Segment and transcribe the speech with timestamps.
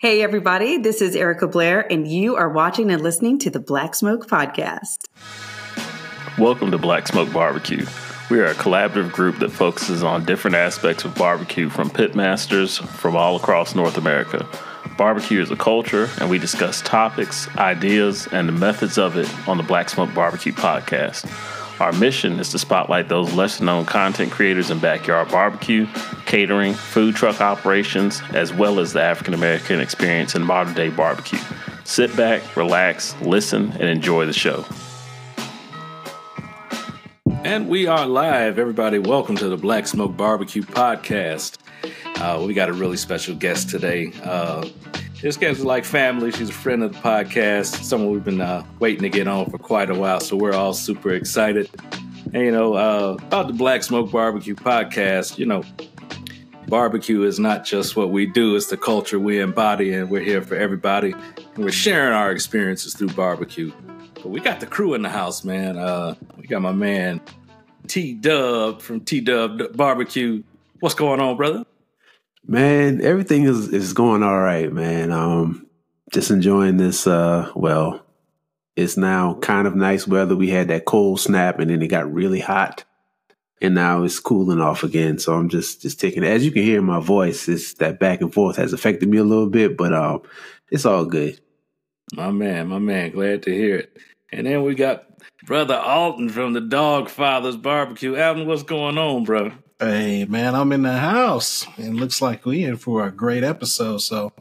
[0.00, 3.96] Hey, everybody, this is Erica Blaire, and you are watching and listening to the Black
[3.96, 5.08] Smoke Podcast.
[6.38, 7.84] Welcome to Black Smoke Barbecue.
[8.30, 13.16] We are a collaborative group that focuses on different aspects of barbecue from pitmasters from
[13.16, 14.46] all across North America.
[14.96, 19.56] Barbecue is a culture, and we discuss topics, ideas, and the methods of it on
[19.56, 21.28] the Black Smoke Barbecue Podcast.
[21.80, 25.86] Our mission is to spotlight those lesser known content creators in backyard barbecue,
[26.26, 31.38] catering, food truck operations, as well as the African American experience in modern day barbecue.
[31.84, 34.64] Sit back, relax, listen, and enjoy the show.
[37.44, 38.98] And we are live, everybody.
[38.98, 41.58] Welcome to the Black Smoke Barbecue Podcast.
[42.16, 44.12] Uh, we got a really special guest today.
[44.24, 44.68] Uh,
[45.20, 46.30] this is like family.
[46.30, 49.58] She's a friend of the podcast, someone we've been uh, waiting to get on for
[49.58, 50.20] quite a while.
[50.20, 51.68] So we're all super excited.
[52.32, 55.64] And, you know, uh, about the Black Smoke Barbecue podcast, you know,
[56.68, 60.42] barbecue is not just what we do, it's the culture we embody, and we're here
[60.42, 61.12] for everybody.
[61.54, 63.72] And we're sharing our experiences through barbecue.
[64.14, 65.78] But we got the crew in the house, man.
[65.78, 67.20] Uh, we got my man
[67.88, 70.44] T Dub from T Dub Barbecue.
[70.78, 71.64] What's going on, brother?
[72.50, 75.12] Man, everything is is going all right, man.
[75.12, 75.66] Um,
[76.10, 77.06] just enjoying this.
[77.06, 78.06] Uh, well,
[78.74, 80.34] it's now kind of nice weather.
[80.34, 82.84] We had that cold snap, and then it got really hot,
[83.60, 85.18] and now it's cooling off again.
[85.18, 86.24] So I'm just just taking.
[86.24, 89.24] As you can hear my voice, it's that back and forth has affected me a
[89.24, 90.22] little bit, but um,
[90.70, 91.38] it's all good.
[92.14, 93.98] My man, my man, glad to hear it.
[94.32, 95.04] And then we got
[95.44, 98.16] brother Alton from the Dog Fathers Barbecue.
[98.16, 99.52] Alton, what's going on, bro?
[99.80, 103.98] Hey man, I'm in the house and looks like we in for a great episode.
[103.98, 104.32] So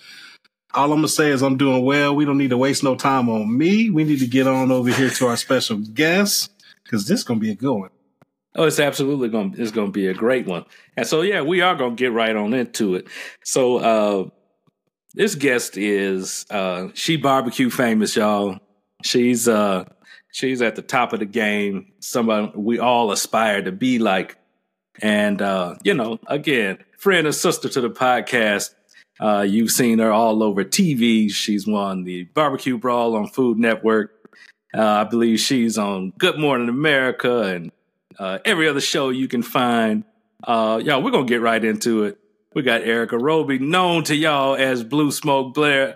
[0.73, 2.15] all I'm gonna say is I'm doing well.
[2.15, 3.91] We don't need to waste no time on me.
[3.91, 6.51] We need to get on over here to our special guest
[6.83, 7.89] because this is gonna be a good one.
[8.55, 10.65] Oh, it's absolutely going it's going to be a great one.
[10.95, 13.07] And so yeah, we are going to get right on into it.
[13.43, 14.29] So uh
[15.13, 18.57] this guest is uh she barbecue famous, y'all.
[19.03, 19.85] She's uh
[20.31, 21.91] she's at the top of the game.
[21.99, 24.37] Somebody we all aspire to be like.
[25.01, 28.73] And, uh, you know, again, friend and sister to the podcast.
[29.19, 31.31] Uh, you've seen her all over TV.
[31.31, 34.13] She's won the Barbecue Brawl on Food Network.
[34.75, 37.71] Uh, I believe she's on Good Morning America and
[38.19, 40.03] uh, every other show you can find.
[40.43, 42.19] Uh, y'all, we're going to get right into it.
[42.53, 45.95] We got Erica Roby, known to y'all as Blue Smoke Blaire.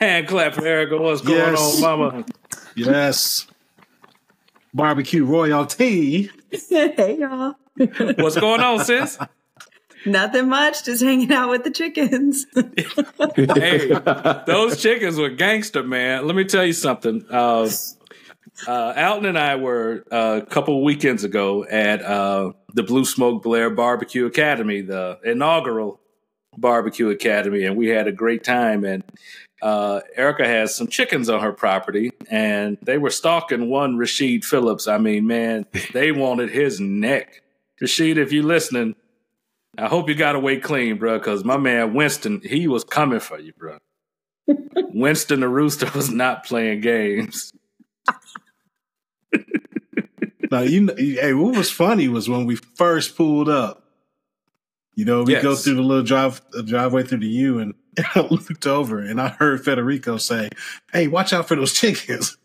[0.00, 0.96] Hand clap for Erica.
[0.98, 1.82] What's going Yes.
[1.82, 2.24] on, mama?
[2.74, 3.46] Yes.
[4.74, 6.30] Barbecue royalty.
[6.70, 7.54] hey, y'all.
[8.18, 9.18] What's going on, sis?
[10.06, 12.46] Nothing much, just hanging out with the chickens.
[13.36, 13.88] hey,
[14.46, 16.26] those chickens were gangster, man.
[16.26, 17.24] Let me tell you something.
[17.28, 17.68] Uh,
[18.66, 23.42] uh, Alton and I were uh, a couple weekends ago at uh, the Blue Smoke
[23.42, 26.00] Blaire Barbecue Academy, the inaugural
[26.56, 28.84] barbecue academy, and we had a great time.
[28.84, 29.04] And
[29.62, 34.88] uh, Erica has some chickens on her property, and they were stalking one Rashid Phillips.
[34.88, 37.42] I mean, man, they wanted his neck.
[37.80, 38.94] Rashid, if you're listening,
[39.76, 43.38] I hope you got away clean, bro, because my man Winston, he was coming for
[43.38, 43.78] you, bro.
[44.76, 47.52] Winston the Rooster was not playing games.
[50.50, 53.84] Now you know, hey, what was funny was when we first pulled up.
[54.94, 57.74] You know, we go through the little drive uh, driveway through the U, and
[58.14, 60.48] I looked over and I heard Federico say,
[60.92, 62.36] "Hey, watch out for those chickens."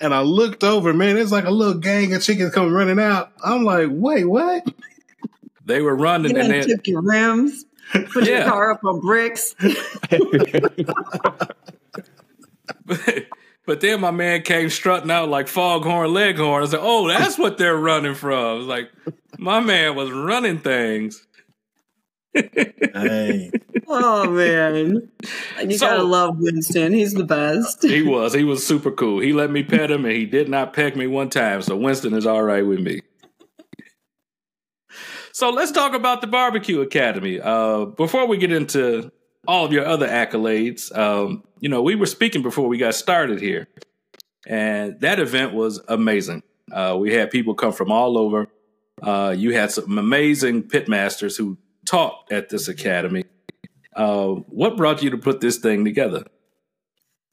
[0.00, 3.32] And I looked over, man, it's like a little gang of chickens coming running out.
[3.42, 4.64] I'm like, "Wait, what?"
[5.64, 7.64] They were You running and done then took your rims,
[8.12, 9.54] put your car up on bricks.
[13.66, 16.58] but then my man came strutting out like foghorn leghorn.
[16.58, 18.44] I was like, oh, that's what they're running from.
[18.44, 18.92] I was like,
[19.38, 21.26] my man was running things.
[22.94, 23.50] Hey,
[23.88, 25.08] Oh, man.
[25.62, 26.92] You So- gotta love Winston.
[26.92, 27.82] He's the best.
[27.82, 28.32] He was.
[28.34, 29.20] He was super cool.
[29.20, 31.62] He let me pet him and he did not peck me one time.
[31.62, 33.00] So Winston is all right with me.
[35.32, 37.38] So let's talk about the Barbecue Academy.
[37.40, 39.12] Uh, before we get into
[39.46, 43.40] all of your other accolades, um, you know, we were speaking before we got started
[43.40, 43.68] here,
[44.46, 46.42] and that event was amazing.
[46.72, 48.48] Uh, we had people come from all over.
[49.02, 53.24] Uh, you had some amazing pitmasters who taught at this academy.
[53.94, 56.24] Uh, what brought you to put this thing together?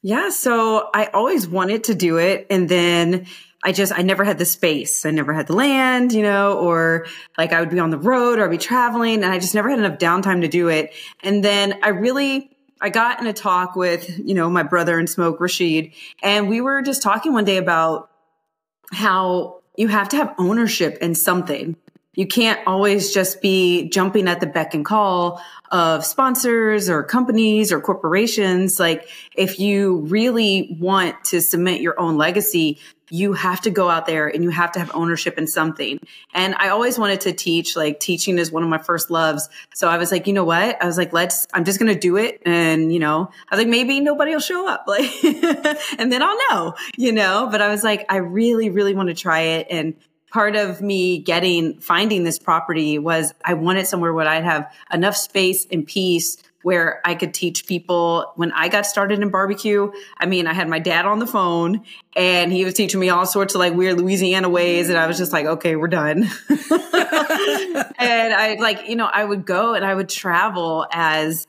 [0.02, 2.46] Yeah, so I always wanted to do it.
[2.50, 3.26] And then
[3.62, 5.06] I just, I never had the space.
[5.06, 7.06] I never had the land, you know, or
[7.38, 9.70] like I would be on the road or I'd be traveling and I just never
[9.70, 10.92] had enough downtime to do it.
[11.22, 12.50] And then I really,
[12.82, 15.92] I got in a talk with, you know, my brother and Smoke Rashid,
[16.22, 18.10] and we were just talking one day about
[18.92, 21.76] how you have to have ownership in something.
[22.14, 27.72] You can't always just be jumping at the beck and call of sponsors or companies
[27.72, 28.78] or corporations.
[28.78, 32.78] Like if you really want to cement your own legacy,
[33.10, 35.98] you have to go out there and you have to have ownership in something.
[36.32, 39.48] And I always wanted to teach, like teaching is one of my first loves.
[39.74, 40.82] So I was like, you know what?
[40.82, 42.40] I was like, let's, I'm just going to do it.
[42.46, 44.86] And, you know, I was like, maybe nobody will show up.
[44.94, 45.24] Like,
[45.98, 49.14] and then I'll know, you know, but I was like, I really, really want to
[49.14, 49.66] try it.
[49.68, 49.94] And
[50.34, 55.14] part of me getting, finding this property was I wanted somewhere where I'd have enough
[55.14, 59.92] space and peace where I could teach people when I got started in barbecue.
[60.18, 61.84] I mean, I had my dad on the phone
[62.16, 64.88] and he was teaching me all sorts of like weird Louisiana ways.
[64.88, 66.24] And I was just like, okay, we're done.
[66.50, 71.46] and I like, you know, I would go and I would travel as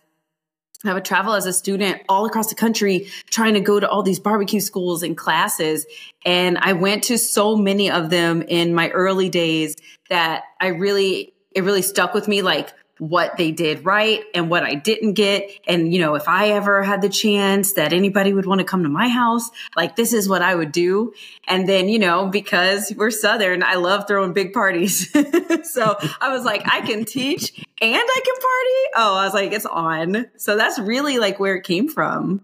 [0.89, 4.03] I would travel as a student all across the country trying to go to all
[4.03, 5.85] these barbecue schools and classes.
[6.25, 9.75] And I went to so many of them in my early days
[10.09, 12.41] that I really, it really stuck with me.
[12.41, 15.51] Like, what they did right and what I didn't get.
[15.67, 18.83] And, you know, if I ever had the chance that anybody would want to come
[18.83, 21.13] to my house, like this is what I would do.
[21.47, 25.11] And then, you know, because we're Southern, I love throwing big parties.
[25.63, 28.89] so I was like, I can teach and I can party.
[28.95, 30.25] Oh, I was like, it's on.
[30.37, 32.41] So that's really like where it came from.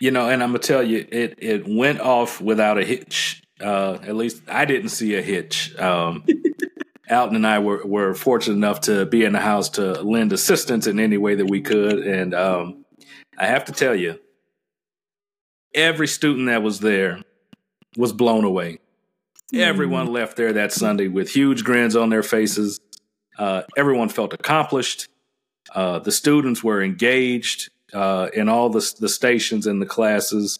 [0.00, 3.42] You know, and I'm gonna tell you, it it went off without a hitch.
[3.60, 5.76] Uh, at least I didn't see a hitch.
[5.78, 6.24] Um,
[7.10, 10.86] Alton and I were, were fortunate enough to be in the house to lend assistance
[10.86, 11.98] in any way that we could.
[12.00, 12.84] And um,
[13.38, 14.18] I have to tell you,
[15.74, 17.20] every student that was there
[17.96, 18.78] was blown away.
[19.52, 19.60] Mm.
[19.60, 22.80] Everyone left there that Sunday with huge grins on their faces.
[23.38, 25.08] Uh, everyone felt accomplished.
[25.74, 30.58] Uh, the students were engaged uh, in all the, the stations and the classes.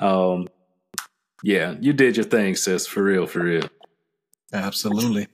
[0.00, 0.48] Um,
[1.42, 2.86] yeah, you did your thing, sis.
[2.86, 3.68] For real, for real.
[4.52, 5.28] Absolutely.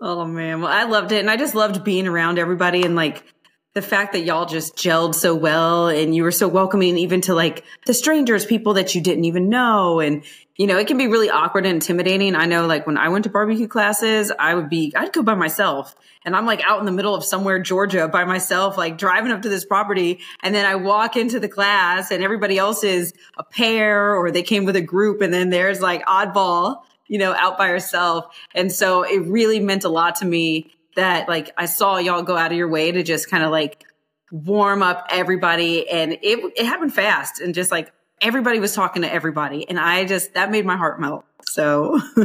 [0.00, 3.24] Oh man, well I loved it, and I just loved being around everybody, and like
[3.74, 7.34] the fact that y'all just gelled so well, and you were so welcoming, even to
[7.34, 10.24] like the strangers, people that you didn't even know, and
[10.56, 12.34] you know it can be really awkward and intimidating.
[12.34, 15.34] I know, like when I went to barbecue classes, I would be I'd go by
[15.34, 19.32] myself, and I'm like out in the middle of somewhere Georgia by myself, like driving
[19.32, 23.14] up to this property, and then I walk into the class, and everybody else is
[23.38, 27.34] a pair or they came with a group, and then there's like oddball you know,
[27.34, 28.34] out by herself.
[28.54, 32.36] And so it really meant a lot to me that like I saw y'all go
[32.36, 33.84] out of your way to just kind of like
[34.30, 39.12] warm up everybody and it it happened fast and just like everybody was talking to
[39.12, 41.24] everybody and I just that made my heart melt.
[41.44, 42.00] So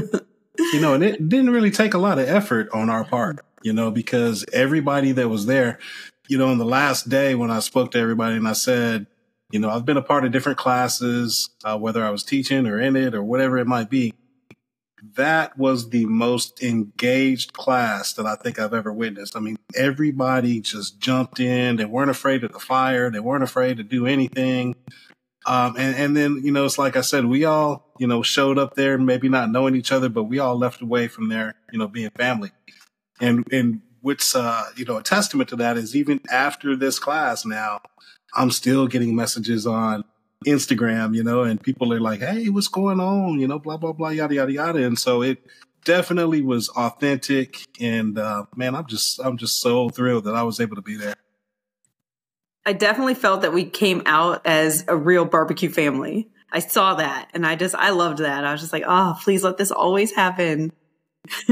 [0.60, 3.74] you know, and it didn't really take a lot of effort on our part, you
[3.74, 5.80] know, because everybody that was there,
[6.28, 9.08] you know, on the last day when I spoke to everybody and I said,
[9.52, 12.80] you know, I've been a part of different classes, uh, whether I was teaching or
[12.80, 14.14] in it or whatever it might be
[15.16, 19.36] that was the most engaged class that I think I've ever witnessed.
[19.36, 21.76] I mean, everybody just jumped in.
[21.76, 23.12] They weren't afraid of the fire.
[23.12, 24.76] They weren't afraid to do anything.
[25.46, 28.58] Um, and, and then, you know, it's like I said, we all, you know, showed
[28.58, 31.80] up there, maybe not knowing each other, but we all left away from there, you
[31.80, 32.52] know, being family.
[33.22, 37.46] And, and which, uh, you know, a testament to that is even after this class
[37.46, 37.82] now,
[38.36, 40.04] I'm still getting messages on,
[40.46, 43.40] Instagram, you know, and people are like, Hey, what's going on?
[43.40, 44.86] You know, blah, blah, blah, yada, yada, yada.
[44.86, 45.44] And so it
[45.84, 47.66] definitely was authentic.
[47.80, 50.96] And, uh, man, I'm just, I'm just so thrilled that I was able to be
[50.96, 51.16] there.
[52.66, 56.30] I definitely felt that we came out as a real barbecue family.
[56.52, 58.44] I saw that and I just, I loved that.
[58.44, 60.74] I was just like, oh, please let this always happen.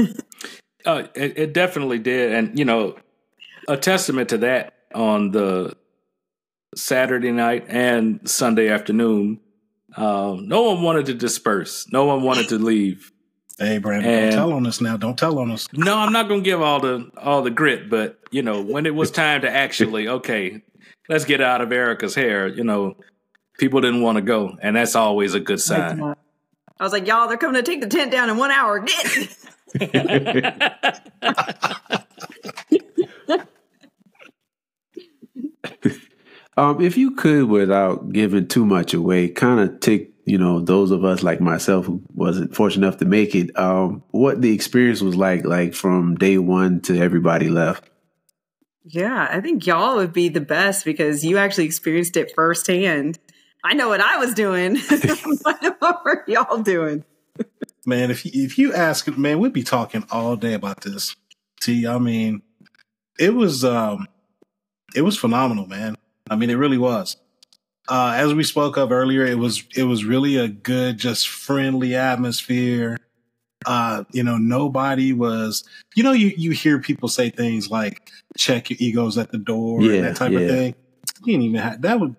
[0.84, 2.32] uh, it, it definitely did.
[2.32, 2.96] And, you know,
[3.68, 5.74] a testament to that on the
[6.76, 9.40] Saturday night and Sunday afternoon.
[9.96, 11.90] Um, no one wanted to disperse.
[11.90, 13.12] No one wanted to leave.
[13.58, 14.98] Hey, Brandon, and, don't tell on us now.
[14.98, 15.66] Don't tell on us.
[15.72, 18.84] No, I'm not going to give all the all the grit, but you know, when
[18.84, 20.62] it was time to actually, okay,
[21.08, 22.48] let's get out of Erica's hair.
[22.48, 22.96] You know,
[23.58, 26.02] people didn't want to go, and that's always a good sign.
[26.78, 28.84] I was like, y'all, they're coming to take the tent down in one hour.
[36.56, 40.90] Um, if you could, without giving too much away, kind of take you know those
[40.90, 45.00] of us like myself who wasn't fortunate enough to make it, um, what the experience
[45.00, 47.88] was like, like from day one to everybody left.
[48.84, 53.18] Yeah, I think y'all would be the best because you actually experienced it firsthand.
[53.64, 54.76] I know what I was doing.
[55.78, 57.04] what were y'all doing?
[57.84, 61.16] Man, if you, if you ask, man, we'd be talking all day about this.
[61.60, 62.42] See, I mean,
[63.18, 64.06] it was um,
[64.94, 65.95] it was phenomenal, man.
[66.30, 67.16] I mean, it really was.
[67.88, 71.94] Uh, as we spoke of earlier, it was it was really a good, just friendly
[71.94, 72.98] atmosphere.
[73.64, 75.64] Uh, you know, nobody was,
[75.96, 79.82] you know, you, you hear people say things like check your egos at the door
[79.82, 80.38] Yeah, and that type yeah.
[80.40, 80.74] of thing.
[81.24, 82.14] You didn't even have that would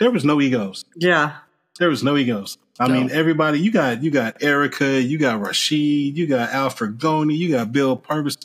[0.00, 0.84] there was no egos.
[0.96, 1.36] Yeah.
[1.78, 2.58] There was no egos.
[2.80, 2.94] I No.
[2.94, 7.50] mean, everybody you got you got Erica, you got Rashid, you got Al Frugoni, you
[7.50, 8.36] got Bill Purvis.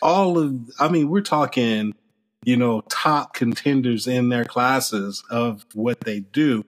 [0.00, 1.94] All of I mean, we're talking,
[2.44, 6.64] you know, top contenders in their classes of what they do.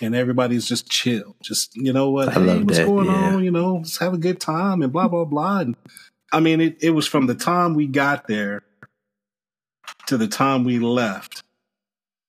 [0.00, 1.36] And everybody's just chill.
[1.40, 3.34] Just you know what, I hey, what's that, going yeah.
[3.34, 3.44] on?
[3.44, 5.60] You know, let's have a good time and blah blah blah.
[5.60, 5.76] And
[6.32, 8.64] I mean, it, it was from the time we got there
[10.06, 11.44] to the time we left.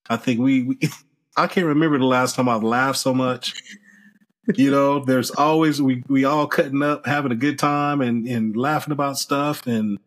[0.07, 0.79] I think we, we
[1.37, 3.55] I can't remember the last time I laughed so much.
[4.53, 8.55] You know, there's always we we all cutting up, having a good time and and
[8.55, 9.97] laughing about stuff and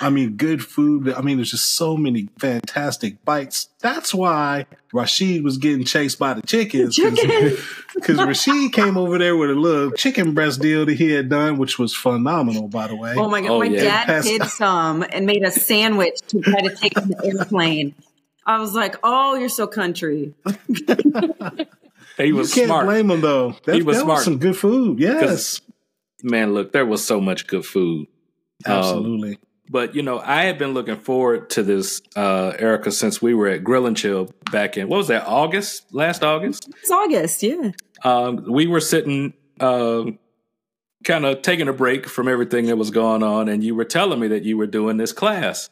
[0.00, 1.08] I mean good food.
[1.14, 3.68] I mean there's just so many fantastic bites.
[3.80, 6.96] That's why Rashid was getting chased by the chickens.
[6.98, 7.58] 'cause-
[7.94, 11.56] Because Rashid came over there with a little chicken breast deal that he had done,
[11.58, 13.14] which was phenomenal, by the way.
[13.16, 13.82] Oh my god, Oh, my yeah.
[13.84, 17.94] dad Pass- hid some and made a sandwich to try to take on the airplane.
[18.44, 20.34] I was like, "Oh, you're so country."
[22.18, 22.86] He you was can't smart.
[22.86, 23.56] blame him though.
[23.64, 24.22] That, He was that smart.
[24.22, 24.98] some good food.
[25.00, 25.60] Yes,
[26.22, 28.06] Man, look, there was so much good food.
[28.66, 29.38] Um, absolutely.
[29.72, 33.48] But you know, I had been looking forward to this, uh, Erica, since we were
[33.48, 35.86] at Grill and Chill back in what was that August?
[35.94, 37.70] Last August, It's August, yeah.
[38.04, 40.18] um, we were sitting, um,
[41.04, 44.20] kind of taking a break from everything that was going on, and you were telling
[44.20, 45.70] me that you were doing this class,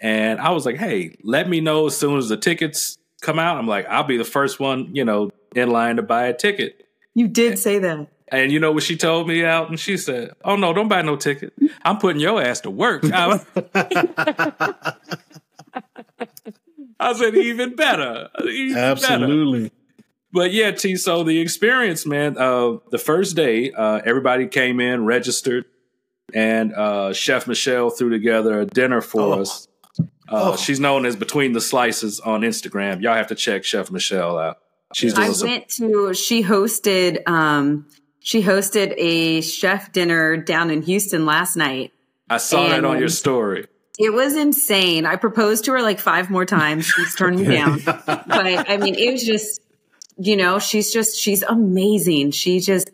[0.00, 3.58] and I was like, "Hey, let me know as soon as the tickets come out."
[3.58, 6.86] I'm like, "I'll be the first one, you know, in line to buy a ticket."
[7.14, 8.06] You did say that.
[8.32, 9.68] And you know what she told me out?
[9.68, 11.52] And she said, Oh, no, don't buy no ticket.
[11.84, 13.02] I'm putting your ass to work.
[13.04, 13.38] I,
[16.98, 18.28] I said, Even better.
[18.44, 18.90] Even better.
[18.90, 19.70] Absolutely.
[20.32, 25.04] But yeah, T, so the experience, man, uh, the first day, uh, everybody came in,
[25.04, 25.66] registered,
[26.32, 29.40] and uh, Chef Michelle threw together a dinner for Oh.
[29.42, 29.68] us.
[29.98, 30.04] Uh,
[30.52, 30.56] Oh.
[30.56, 33.02] She's known as Between the Slices on Instagram.
[33.02, 34.56] Y'all have to check Chef Michelle out.
[34.94, 37.86] She's doing I went to she hosted um
[38.22, 41.92] she hosted a chef dinner down in Houston last night.
[42.30, 43.66] I saw that on your story.
[43.98, 45.04] It was insane.
[45.04, 46.86] I proposed to her like five more times.
[46.86, 47.80] She's turned me down.
[47.84, 49.60] But I mean, it was just,
[50.16, 52.30] you know, she's just, she's amazing.
[52.30, 52.88] She just,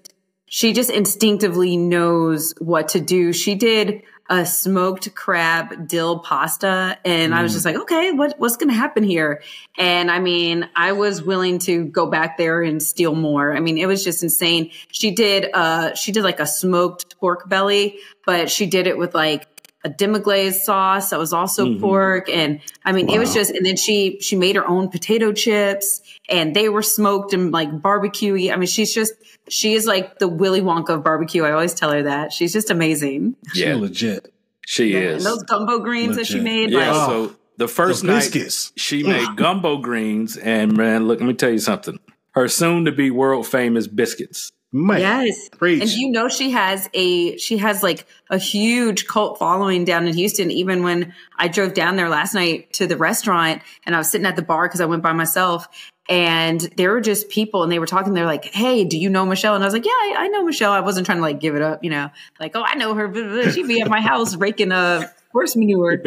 [0.46, 3.32] she just instinctively knows what to do.
[3.32, 8.56] She did a smoked crab dill pasta and I was just like, okay, what, what's
[8.56, 9.42] going to happen here?
[9.78, 13.56] And I mean, I was willing to go back there and steal more.
[13.56, 14.70] I mean, it was just insane.
[14.92, 19.14] She did, uh, she did like a smoked pork belly, but she did it with
[19.14, 19.46] like,
[19.84, 21.80] a demi-glaze sauce that was also Mhm.
[21.80, 25.32] pork and i mean it was just and then she she made her own potato
[25.32, 29.12] chips and they were smoked and like barbecue i mean she's just
[29.48, 32.70] she is like the willy wonka of barbecue i always tell her that she's just
[32.70, 33.76] amazing She Yeah.
[33.76, 34.32] legit.
[34.66, 35.24] She Yeah, is.
[35.24, 37.08] and those gumbo greens that she made Yeah, like Oh.
[37.28, 41.50] so the first Those night she made gumbo greens, and man, look, let me tell
[41.50, 41.98] you something.
[42.32, 44.52] Her soon to be world famous biscuits.
[44.70, 45.80] Man, yes preach.
[45.80, 50.12] and you know she has a she has like a huge cult following down in
[50.12, 54.10] houston even when i drove down there last night to the restaurant and i was
[54.10, 55.68] sitting at the bar because i went by myself
[56.10, 59.24] and there were just people and they were talking they're like hey do you know
[59.24, 61.40] michelle and i was like yeah i, I know michelle i wasn't trying to like
[61.40, 64.36] give it up you know like oh i know her she'd be at my house
[64.36, 65.92] raking uh horse manure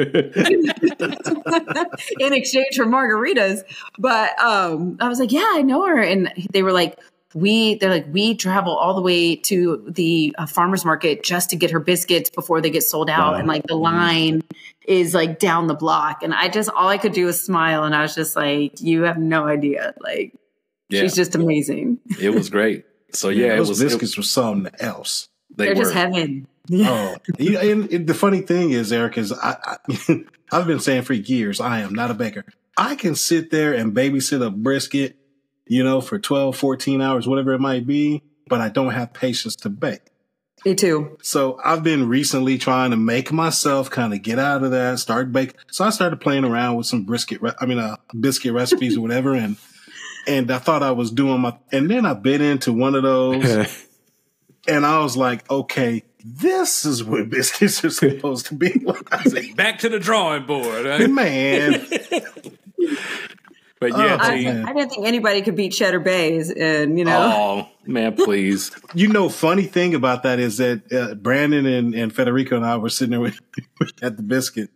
[2.19, 3.61] in exchange for margaritas.
[3.97, 6.01] But um, I was like, yeah, I know her.
[6.01, 6.99] And they were like,
[7.33, 11.55] we, they're like, we travel all the way to the uh, farmer's market just to
[11.55, 13.33] get her biscuits before they get sold out.
[13.33, 13.39] Wow.
[13.39, 14.43] And like the line
[14.87, 16.23] is like down the block.
[16.23, 17.83] And I just, all I could do was smile.
[17.83, 19.93] And I was just like, you have no idea.
[20.01, 20.33] Like,
[20.89, 21.99] Yeah, she's just amazing.
[22.19, 22.85] it was great.
[23.13, 23.81] So yeah, it those was.
[23.81, 25.29] it- biscuits were something else.
[25.55, 25.81] they They're were.
[25.83, 26.47] just heaven.
[26.73, 31.03] Oh, you- and, and the funny thing is, Eric, is I, I I've been saying
[31.03, 32.45] for years, I am not a baker.
[32.77, 35.17] I can sit there and babysit a brisket,
[35.71, 39.55] you know, for 12, 14 hours, whatever it might be, but I don't have patience
[39.55, 40.01] to bake.
[40.65, 41.17] Me too.
[41.21, 45.31] So I've been recently trying to make myself kind of get out of that, start
[45.31, 45.55] bake.
[45.71, 49.01] So I started playing around with some brisket, re- I mean, uh, biscuit recipes or
[49.01, 49.33] whatever.
[49.33, 49.55] And,
[50.27, 53.87] and I thought I was doing my, and then I bit into one of those
[54.67, 59.55] and I was like, okay, this is what biscuits are supposed to be like.
[59.55, 60.85] Back to the drawing board.
[60.85, 61.07] huh?
[61.07, 61.87] Man,
[63.81, 64.45] But yeah, Oh, I, T.
[64.45, 64.65] man.
[64.65, 68.71] I didn't think anybody could beat Cheddar Bays, and you know, Oh man, please.
[68.93, 72.77] You know, funny thing about that is that uh, Brandon and, and Federico and I
[72.77, 73.39] were sitting there with,
[74.03, 74.69] at the biscuit,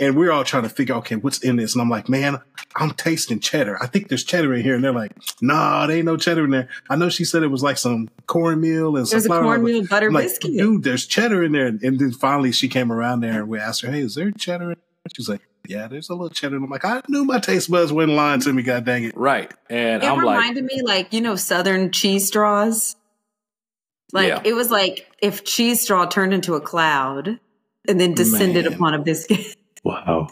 [0.00, 1.74] and we are all trying to figure, out, okay, what's in this?
[1.74, 2.38] And I'm like, man,
[2.74, 3.80] I'm tasting cheddar.
[3.80, 6.50] I think there's cheddar in here, and they're like, nah, there ain't no cheddar in
[6.50, 6.68] there.
[6.88, 9.42] I know she said it was like some cornmeal and some there's a flour.
[9.44, 10.52] cornmeal butter I'm like, biscuit.
[10.52, 11.66] dude, there's cheddar in there.
[11.66, 14.72] And then finally, she came around there, and we asked her, hey, is there cheddar?
[14.72, 15.12] in there?
[15.14, 16.56] She's like, yeah, there's a little cheddar.
[16.56, 18.62] And I'm like, I knew my taste buds weren't lying to me.
[18.62, 19.16] God dang it.
[19.16, 19.52] Right.
[19.68, 22.96] And it I'm like, reminded me like you know Southern cheese straws.
[24.12, 24.42] Like Yeah.
[24.44, 27.38] it was like if cheese straw turned into a cloud
[27.88, 28.74] and then descended Man.
[28.74, 29.56] upon a biscuit.
[29.84, 30.28] Wow.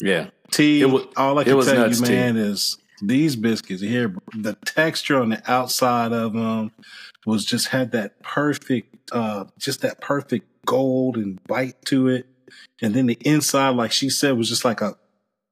[0.00, 0.30] yeah.
[0.50, 2.12] T, It wa- all I it can was tell you, T.
[2.12, 6.70] man, is these biscuits here, the texture on the outside of them
[7.26, 12.26] was just had that perfect, uh, just that perfect golden bite to it.
[12.82, 14.94] And then the inside, like she said, was just like a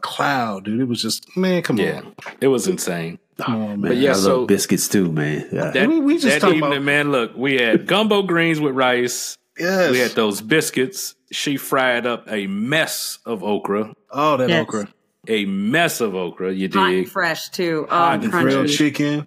[0.02, 0.80] cloud, dude.
[0.80, 1.98] It was just, man, come Yeah.
[1.98, 2.14] on.
[2.40, 3.18] It was insane.
[3.38, 3.96] Come on, Man, man.
[4.02, 5.48] yeah, I so- love biscuits too, man.
[5.52, 5.70] Yeah.
[5.70, 9.36] That, We- we just that evening, about- man, look, we had gumbo greens with rice.
[9.58, 9.90] Yes.
[9.90, 11.14] We had those biscuits.
[11.32, 13.92] She fried up a mess of okra.
[14.10, 14.62] oh, that Yes.
[14.62, 14.88] okra.
[15.26, 17.08] A mess of okra, you Hot and dig?
[17.08, 17.86] fresh too.
[17.90, 19.26] Oh, Hot um, and Grilled chicken.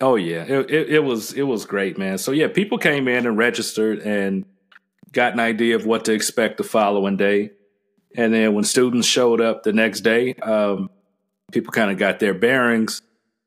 [0.00, 2.18] Oh yeah, it, it, it was it was great, man.
[2.18, 4.44] So yeah, people came in and registered and
[5.12, 7.52] got an idea of what to expect the following day,
[8.16, 10.90] and then when students showed up the next day, um,
[11.52, 13.02] people kind of got their bearings,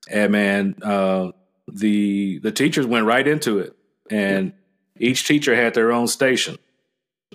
[0.09, 1.31] and man, uh,
[1.67, 3.75] the the teachers went right into it,
[4.09, 4.53] and
[4.97, 6.57] each teacher had their own station,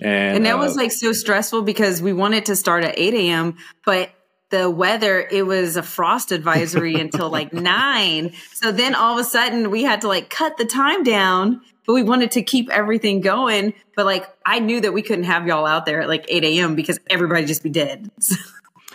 [0.01, 3.13] and And that uh, was like so stressful because we wanted to start at 8
[3.13, 4.09] a.m., but
[4.51, 8.33] the weather, it was a frost advisory until like nine.
[8.53, 11.93] So then all of a sudden we had to like cut the time down, but
[11.93, 13.73] we wanted to keep everything going.
[13.95, 16.75] But like I knew that we couldn't have y'all out there at like 8 a.m.
[16.75, 18.11] because everybody just be dead.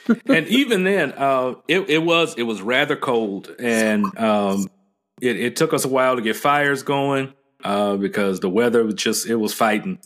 [0.27, 4.69] and even then, uh, it, it was it was rather cold, and um,
[5.21, 7.33] it, it took us a while to get fires going
[7.65, 9.99] uh, because the weather was just it was fighting.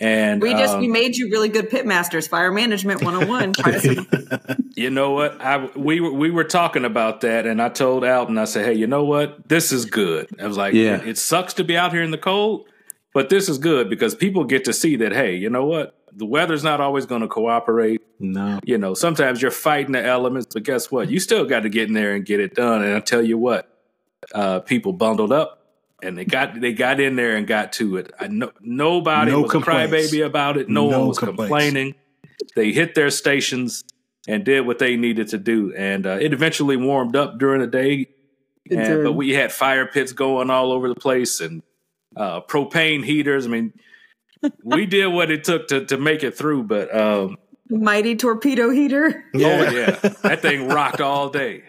[0.00, 3.52] And we just, um, we made you really good pit masters, fire management 101.
[3.54, 7.68] Try to- you know what I we were we were talking about that, and I
[7.68, 10.28] told Alton I said, hey, you know what, this is good.
[10.40, 10.98] I was like, Yeah.
[11.02, 12.66] it, it sucks to be out here in the cold,
[13.12, 16.26] but this is good because people get to see that hey, you know what, the
[16.26, 18.00] weather's not always going to cooperate.
[18.20, 18.58] No.
[18.64, 21.08] you know, sometimes you're fighting the elements, but guess what?
[21.10, 22.82] You still got to get in there and get it done.
[22.82, 23.68] And I tell you what,
[24.34, 25.57] uh, people bundled up
[26.02, 28.12] and they got they got in there and got to it.
[28.18, 30.68] I no, nobody No was a crybaby about it.
[30.68, 31.40] No, No one was complaints.
[31.48, 31.94] complaining.
[32.54, 33.84] They hit their stations
[34.26, 37.66] and did what they needed to do, and uh, it eventually warmed up during the
[37.66, 38.06] day.
[38.70, 41.62] And, but we had fire pits going all over the place and
[42.14, 43.46] uh, propane heaters.
[43.46, 43.72] I mean,
[44.62, 46.94] we did what it took to to make it through, but.
[46.94, 47.36] Um,
[47.70, 49.24] Mighty torpedo heater.
[49.34, 49.90] Oh yeah,
[50.22, 51.62] that thing rocked all day,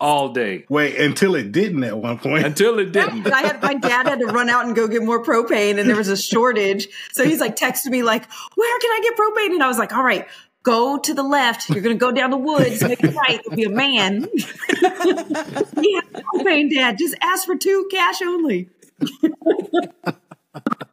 [0.00, 2.44] all day Wait, until it didn't at one point.
[2.44, 3.26] until it didn't.
[3.32, 5.96] I had my dad had to run out and go get more propane, and there
[5.96, 6.88] was a shortage.
[7.12, 9.92] So he's like texting me like, "Where can I get propane?" And I was like,
[9.92, 10.26] "All right,
[10.62, 11.70] go to the left.
[11.70, 13.40] You're gonna go down the woods, make a right.
[13.44, 14.28] There'll be a man."
[14.82, 16.98] yeah, propane, Dad.
[16.98, 18.68] Just ask for two, cash only.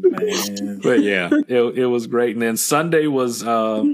[0.00, 0.80] Man.
[0.82, 2.34] But yeah, it, it was great.
[2.34, 3.84] And then Sunday was uh,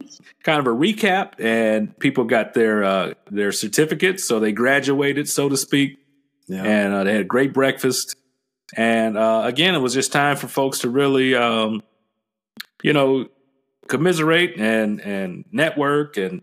[0.43, 5.49] kind of a recap, and people got their uh, their certificates, so they graduated, so
[5.49, 5.99] to speak,
[6.47, 6.63] Yeah.
[6.65, 8.17] and uh, they had a great breakfast.
[8.77, 11.83] And uh, again, it was just time for folks to really, um,
[12.83, 13.27] you know,
[13.89, 16.17] commiserate and and network.
[16.19, 16.43] And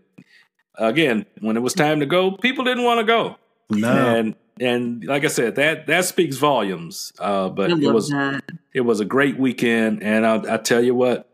[0.76, 3.36] again, when it was time to go, people didn't want to go.
[3.70, 3.88] no.
[3.88, 7.12] and and like I said, that that speaks volumes.
[7.18, 8.42] Uh, but it was that.
[8.74, 11.28] it was a great weekend, and I, I tell you what,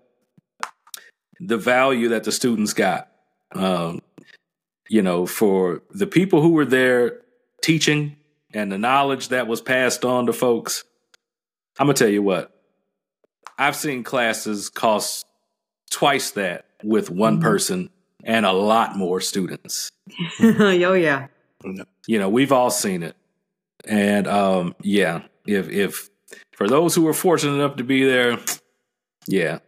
[1.40, 3.08] the value that the students got,
[3.54, 4.00] um,
[4.88, 7.20] you know, for the people who were there
[7.62, 8.16] teaching
[8.54, 10.84] and the knowledge that was passed on to folks.
[11.78, 12.54] I'm gonna tell you what,
[13.58, 15.24] I've seen classes cost
[15.90, 17.90] twice that with one person
[18.24, 19.90] and a lot more students
[20.40, 21.28] oh yeah.
[22.06, 23.16] You know we've all seen it.
[23.84, 26.08] And um yeah if if
[26.52, 28.38] for those who were fortunate enough to be there
[29.26, 29.58] yeah.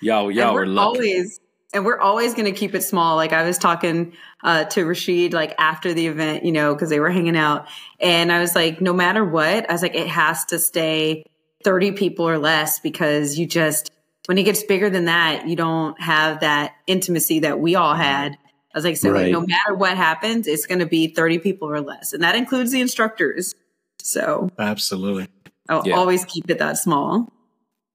[0.00, 0.86] Y'all y'all were we're lucky.
[0.86, 1.40] always
[1.72, 3.16] and we're always going to keep it small.
[3.16, 7.00] Like i was talking uh, to rashid like after the event you know because they
[7.00, 7.66] were hanging out.
[8.00, 11.24] And i was like no matter what i was like it has to stay
[11.64, 13.90] 30 people or less because you just
[14.26, 18.36] when it gets bigger than that you don't have that intimacy that we all had
[18.74, 21.68] i was like so like, no matter what happens it's going to be 30 people
[21.70, 23.54] or less and that includes the instructors
[24.00, 25.28] so Absolutely.
[25.68, 25.96] i'll Yeah.
[25.96, 27.32] always keep it that small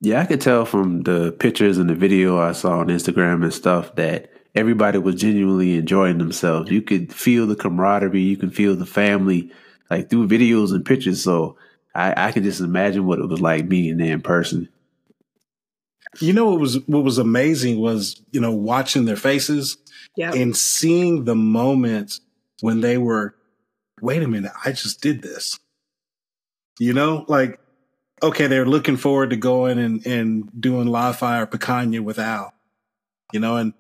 [0.02, 3.54] Yeah, I could tell from the pictures and the video I saw on Instagram and
[3.54, 6.72] stuff that everybody was genuinely enjoying themselves.
[6.72, 9.52] You could feel the camaraderie, you can feel the family,
[9.92, 11.22] like through videos and pictures.
[11.22, 11.58] So
[11.94, 14.70] I, I can just imagine what it was like being there in person.
[16.22, 19.78] You know what was what was amazing was you know watching their faces
[20.20, 20.34] Yeah.
[20.34, 22.20] and seeing the moments
[22.60, 23.36] when they were,
[24.02, 25.58] wait a minute, I just did this.
[26.78, 27.58] You know, like
[28.22, 32.54] okay, they're looking forward to going and and doing live fire picanha with Al.
[33.32, 33.74] You know, and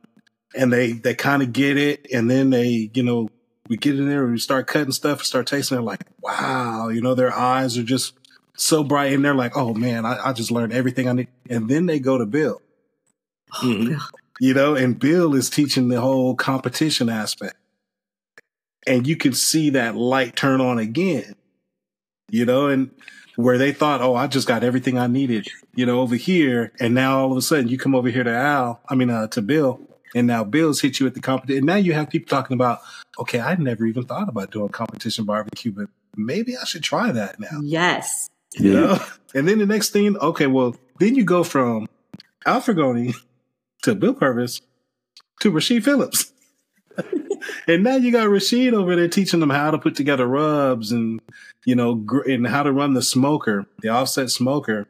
[0.55, 3.27] and they they kind of get it, and then they you know
[3.67, 5.75] we get in there and we start cutting stuff and start tasting.
[5.75, 8.13] They're like, wow, you know, their eyes are just
[8.55, 11.27] so bright, and they're like, oh man, I, I just learned everything I need.
[11.49, 12.61] And then they go to Bill
[13.55, 13.99] Mhm.
[14.39, 17.55] You know, and Bill is teaching the whole competition aspect.
[18.87, 21.35] And you can see that light turn on again,
[22.29, 22.91] you know, and
[23.35, 26.71] where they thought, oh, I just got everything I needed, you know, over here.
[26.79, 29.27] And now all of a sudden you come over here to Al, I mean, uh,
[29.27, 29.81] to Bill,
[30.15, 31.57] and now Bill's hit you at the competition.
[31.59, 32.79] And now you have people talking about,
[33.19, 37.39] okay, I never even thought about doing competition barbecue, but maybe I should try that
[37.39, 37.59] now.
[37.61, 38.29] Yes.
[38.55, 38.99] You know?
[39.35, 41.87] And then the next thing, okay, well, then you go from
[42.45, 43.13] Al Frugoni
[43.83, 44.61] to Bill Purvis
[45.41, 46.31] to Rasheed Phillips.
[47.67, 51.21] and now you got Rasheed over there teaching them how to put together rubs and,
[51.65, 54.87] you know, gr- and how to run the smoker, the offset smoker.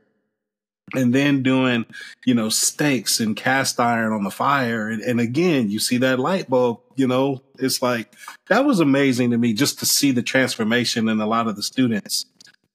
[0.96, 1.86] And then doing,
[2.26, 4.90] you know, steaks and cast iron on the fire.
[4.90, 8.12] And, and again, you see that light bulb, you know, it's like,
[8.48, 11.62] that was amazing to me just to see the transformation in a lot of the
[11.62, 12.26] students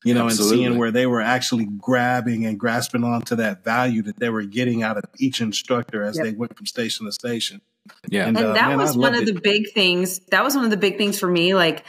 [0.04, 0.64] you know, Absolutely.
[0.64, 4.42] and seeing where they were actually grabbing and grasping onto that value that they were
[4.42, 6.24] getting out of each instructor as Yep.
[6.26, 7.60] they went from station to station.
[8.08, 8.26] Yeah.
[8.26, 9.34] And, and uh, that man, I was one of it.
[9.34, 11.84] the big things that was one of the big things for me like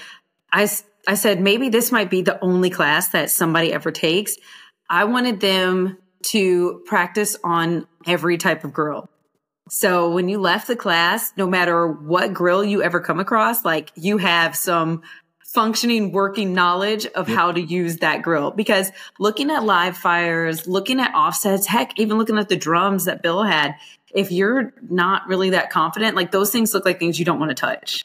[0.52, 0.68] I,
[1.08, 4.36] I said maybe this might be the only class that somebody ever takes
[4.90, 9.10] i wanted them to practice on every type of grill
[9.70, 13.92] so when you left the class no matter what grill you ever come across like
[13.96, 15.02] you have some
[15.56, 21.00] functioning working knowledge of how to use that grill because looking at live fires looking
[21.00, 23.74] at offsets heck even looking at the drums that bill had
[24.16, 27.50] if you're not really that confident, like those things look like things you don't want
[27.50, 28.04] to touch.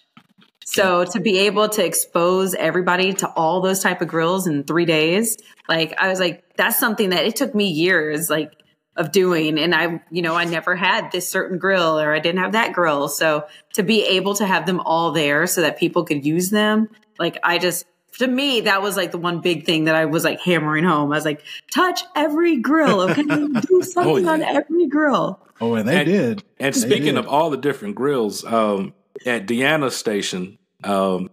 [0.65, 4.85] So to be able to expose everybody to all those type of grills in three
[4.85, 5.37] days,
[5.69, 8.53] like I was like, that's something that it took me years, like
[8.97, 9.59] of doing.
[9.59, 12.73] And I, you know, I never had this certain grill or I didn't have that
[12.73, 13.09] grill.
[13.09, 16.89] So to be able to have them all there so that people could use them,
[17.21, 17.87] like I just,
[18.19, 21.13] to me, that was like the one big thing that I was like hammering home.
[21.13, 23.23] I was like, touch every grill, okay?
[23.69, 24.31] Do something yeah.
[24.33, 25.39] on every grill.
[25.61, 26.45] Oh, and they And- did.
[26.59, 27.19] And They speaking did.
[27.19, 28.95] of all the different grills, um,
[29.27, 31.31] at Deanna Station, um,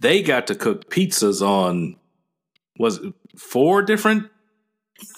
[0.00, 1.96] they got to cook pizzas on
[2.78, 4.30] was it four different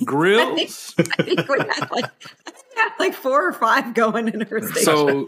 [0.05, 0.95] grills.
[0.99, 2.05] I think we had like,
[2.47, 4.83] I think we had like four or five going in her station.
[4.83, 5.27] so,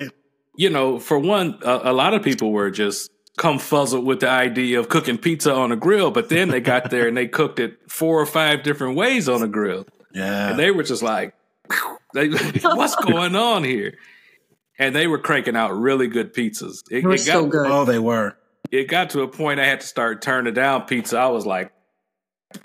[0.56, 4.78] you know, for one, a, a lot of people were just confuzzled with the idea
[4.80, 7.78] of cooking pizza on a grill, but then they got there and they cooked it
[7.90, 9.86] four or five different ways on a grill.
[10.12, 10.50] Yeah.
[10.50, 11.34] And they were just like,
[12.14, 12.28] they,
[12.62, 13.94] what's going on here?
[14.78, 16.82] And they were cranking out really good pizzas.
[16.90, 17.66] It, They were it got, so good.
[17.70, 18.36] oh, they were.
[18.70, 21.18] It got to a point I had to start turning down pizza.
[21.18, 21.72] I was like,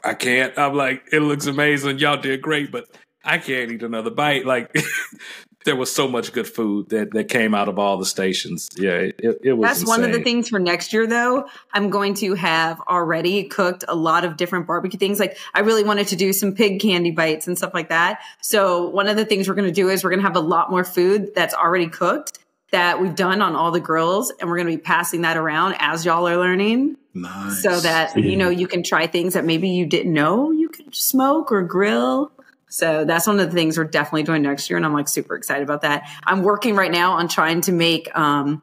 [0.03, 0.57] I can't.
[0.57, 1.99] I'm like, it looks amazing.
[1.99, 2.85] Y'all did great, but
[3.23, 4.45] I can't eat another bite.
[4.45, 4.73] Like,
[5.65, 8.69] there was so much good food that, that came out of all the stations.
[8.75, 9.69] Yeah, it, it, it was.
[9.69, 11.47] That's one of the things for next year, though.
[11.73, 15.19] I'm going to have already cooked a lot of different barbecue things.
[15.19, 18.21] Like, I really wanted to do some pig candy bites and stuff like that.
[18.41, 20.39] So, one of the things we're going to do is we're going to have a
[20.39, 22.39] lot more food that's already cooked
[22.71, 24.31] that we've done on all the grills.
[24.39, 27.61] And we're going to be passing that around as y'all are learning Nice.
[27.61, 30.95] so that, you know, you can try things that maybe you didn't know you could
[30.95, 32.31] smoke or grill.
[32.71, 34.77] So that's one of the things we're definitely doing next year.
[34.77, 36.03] And I'm like super excited about that.
[36.23, 38.61] I'm working right now on trying to make um,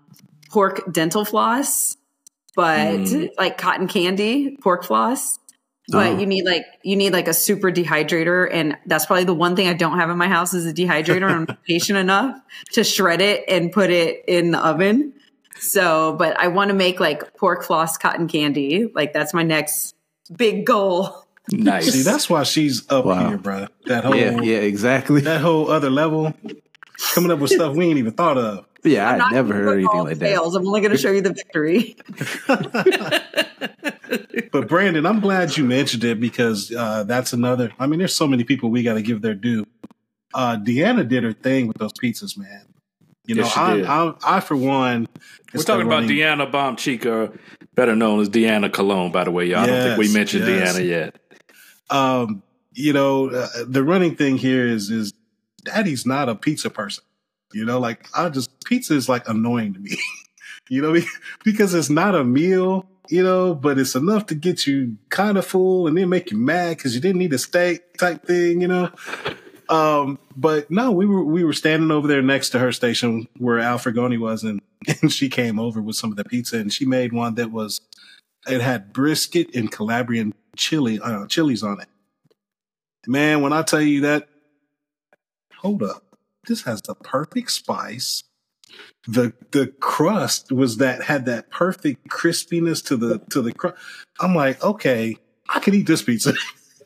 [0.50, 1.96] pork dental floss,
[2.56, 3.28] but Mm.
[3.36, 5.38] like cotton candy, pork floss.
[5.90, 6.18] But Oh.
[6.18, 9.68] you need like you need like a super dehydrator, and that's probably the one thing
[9.68, 11.30] I don't have in my house is a dehydrator.
[11.30, 12.34] I'm patient enough
[12.72, 15.14] to shred it and put it in the oven.
[15.60, 18.90] So, but I want to make like pork floss cotton candy.
[18.94, 19.94] Like that's my next
[20.36, 21.24] big goal.
[21.50, 21.92] Nice.
[21.92, 23.28] See, that's why she's up Wow.
[23.28, 23.66] here, bro.
[23.86, 25.20] That whole Yeah, yeah, exactly.
[25.22, 26.34] that whole other level,
[27.14, 28.66] coming up with stuff we ain't even thought of.
[28.84, 30.24] Yeah, I'm I not never heard anything like the that.
[30.26, 30.54] fails.
[30.54, 31.96] I'm only going to show you the victory.
[34.50, 37.70] But Brandon, I'm glad you mentioned it because uh, that's another.
[37.78, 39.66] I mean, there's so many people we got to give their due.
[40.32, 42.62] Uh, Deanna did her thing with those pizzas, man.
[43.26, 43.86] You know, Yes, she I, did.
[43.86, 45.06] I, I for one,
[45.52, 47.36] We're talking about Deanna Bombchica,
[47.74, 49.58] better known as Deanna Colón, by the way, y'all.
[49.60, 50.76] I don't think we mentioned yes.
[50.78, 51.16] Deanna yet.
[51.90, 55.12] Um, you know, uh, the running thing here is is
[55.64, 57.04] Daddy's not a pizza person.
[57.52, 59.96] You know, like I just pizza is like annoying to me.
[60.68, 61.00] you know,
[61.44, 65.46] because it's not a meal, you know, but it's enough to get you kind of
[65.46, 68.68] full and then make you mad because you didn't eat a steak type thing, you
[68.68, 68.90] know.
[69.68, 73.58] Um, but no, we were we were standing over there next to her station where
[73.58, 74.60] Al Frugoni was, and,
[75.02, 77.80] and she came over with some of the pizza, and she made one that was
[78.46, 81.88] it had brisket and Calabrian chili uh, chilies on it.
[83.06, 84.28] Man, when I tell you that,
[85.56, 86.04] hold up,
[86.46, 88.22] this has the perfect spice.
[89.06, 93.78] The the crust was that had that perfect crispiness to the to the crust.
[94.20, 95.16] I'm like, okay,
[95.48, 96.34] I could eat this pizza.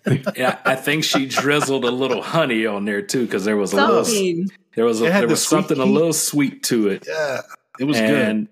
[0.36, 3.76] yeah, I think she drizzled a little honey on there too, because there was a
[3.76, 4.44] little
[4.76, 7.06] there was a, there the was something a little sweet to it.
[7.08, 7.40] yeah,
[7.80, 8.48] it was good.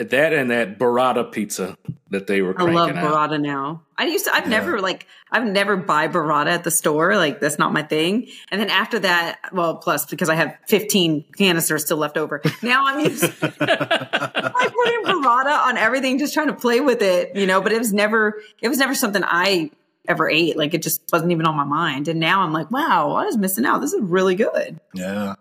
[0.00, 1.76] And that and that burrata pizza
[2.08, 3.30] that they were I love cranking out.
[3.30, 3.82] burrata now.
[3.98, 4.34] I used to.
[4.34, 5.06] I've never like.
[5.30, 7.16] I've never buy burrata at the store.
[7.16, 8.28] Like that's not my thing.
[8.50, 12.42] And then after that, well, plus because I have 15 canisters still left over.
[12.62, 13.24] Now I'm used.
[13.42, 17.60] I put in burrata on everything, just trying to play with it, you know.
[17.60, 18.40] But it was never.
[18.62, 19.70] It was never something I
[20.08, 20.56] ever ate.
[20.56, 22.08] Like it just wasn't even on my mind.
[22.08, 23.80] And now I'm like, wow, I was missing out.
[23.80, 24.80] This is really good.
[24.94, 25.34] yeah,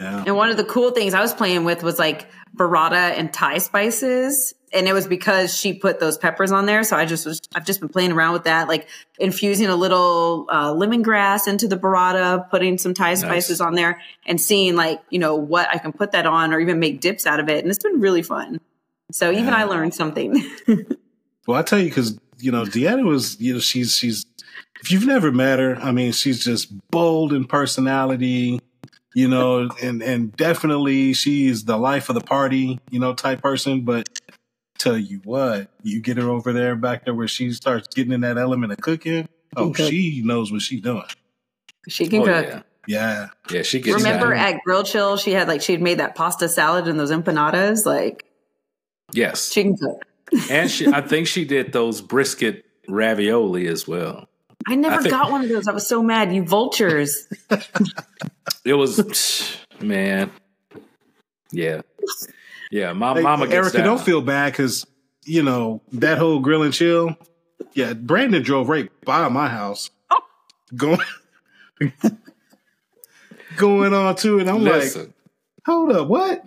[0.00, 0.24] yeah.
[0.26, 3.58] And one of the cool things I was playing with was like burrata and Thai
[3.58, 4.54] spices.
[4.72, 6.82] And it was because she put those peppers on there.
[6.82, 10.46] So I just was, I've just been playing around with that, like infusing a little
[10.50, 15.18] uh, lemongrass into the burrata, putting some Thai spices on there and seeing like, you
[15.18, 17.62] know, what I can put that on or even make dips out of it.
[17.62, 18.60] And it's been really fun.
[19.12, 20.44] So even I learned something.
[21.46, 24.26] Well, I tell you, because you know, Deanna was, you know, she's she's.
[24.80, 28.60] If you've never met her, I mean, she's just bold in personality,
[29.16, 33.80] you know, and and definitely she's the life of the party, you know, type person.
[33.80, 34.08] But
[34.78, 38.20] tell you what, you get her over there back there where she starts getting in
[38.20, 39.26] that element of cooking.
[39.56, 39.88] Oh, Okay.
[39.88, 41.02] she knows what she's doing.
[41.88, 42.46] she can Oh, cook.
[42.46, 42.62] yeah.
[42.88, 44.54] Yeah, yeah, she gets Remember that.
[44.56, 47.84] at Grill Chill, she had like, she had made that pasta salad and those empanadas.
[47.86, 48.24] Like
[49.12, 50.02] Yes, she can cook.
[50.50, 54.28] and she, I think she did those brisket ravioli as well.
[54.68, 55.66] I never I think- got one of those.
[55.66, 56.32] I was so mad.
[56.34, 57.26] You vultures.
[58.66, 60.30] It was man,
[61.52, 61.82] yeah,
[62.70, 62.92] yeah.
[62.92, 63.86] My Hey, mama gets Erica, down.
[63.86, 64.86] don't feel bad because
[65.24, 67.16] you know that whole grill and chill.
[67.74, 69.90] Yeah, Brandon drove right by my house,
[70.74, 70.98] going
[73.56, 74.48] going on to it.
[74.48, 75.14] I'm like, Listen,
[75.64, 76.44] hold up, what?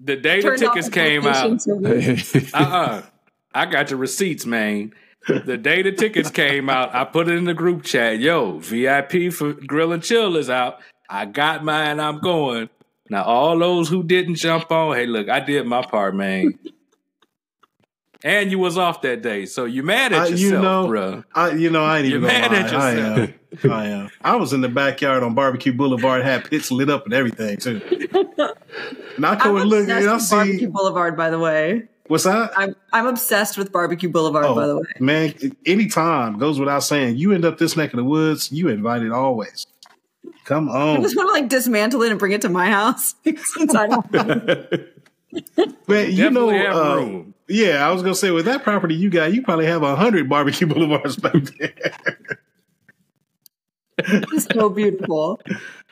[0.00, 3.02] the day the tickets came out, location uh uh
[3.54, 4.92] I got the receipts, man.
[5.26, 8.18] The day the tickets came out, I put it in the group chat.
[8.18, 10.80] Yo, VIP for Grill and Chill is out.
[11.08, 12.00] I got mine.
[12.00, 12.68] I'm going.
[13.10, 16.58] Now, all those who didn't jump on, hey, look, I did my part, man.
[18.24, 21.24] and you was off that day, so you mad at Uh, yourself, you know, bruh.
[21.34, 22.58] I you know I ain't even You're gonna mad lie.
[22.58, 23.30] at I yourself.
[23.64, 23.70] am.
[23.70, 24.10] I am.
[24.22, 27.80] I was in the backyard on Barbecue Boulevard, had pits lit up and everything too.
[29.16, 31.82] And I go and look, obsessed and I with Barbecue Boulevard, by the way.
[32.08, 32.52] what's that?
[32.56, 34.86] I'm I'm obsessed with Barbecue Boulevard, by the Oh way.
[34.98, 35.34] man,
[35.66, 37.16] anytime goes without saying.
[37.16, 39.66] You end up this neck of the woods, you invited always.
[40.44, 40.76] Come on.
[40.76, 43.74] I on, just want to like dismantle it and bring it to my house since
[43.74, 44.12] I don't.
[44.12, 44.88] man.
[45.88, 47.34] You know, have uh, room.
[47.48, 50.28] yeah, I was gonna say with that property you got, you probably have a hundred
[50.28, 52.28] barbecue boulevards back there.
[53.98, 55.40] It's so beautiful.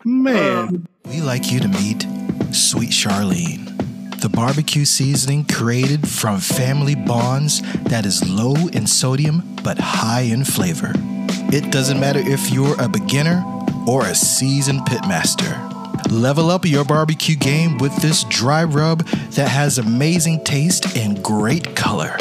[0.04, 2.06] Man, We like you to meet
[2.52, 9.78] Sweet Charlene, the barbecue seasoning created from family bonds that is low in sodium but
[9.78, 10.92] high in flavor.
[11.52, 13.42] It doesn't matter if you're a beginner
[13.86, 15.70] or a seasoned pitmaster.
[16.10, 21.74] Level up your barbecue game with this dry rub that has amazing taste and great
[21.74, 22.16] color.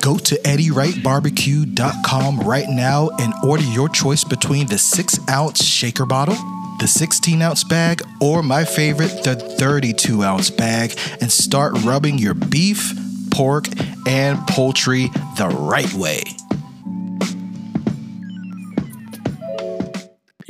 [0.00, 6.36] Go to EddieWrightBarbecue.com right now and order your choice between the 6 ounce shaker bottle,
[6.78, 12.34] the 16 ounce bag, or my favorite, the 32 ounce bag, and start rubbing your
[12.34, 12.94] beef,
[13.30, 13.66] pork,
[14.06, 16.22] and poultry the right way.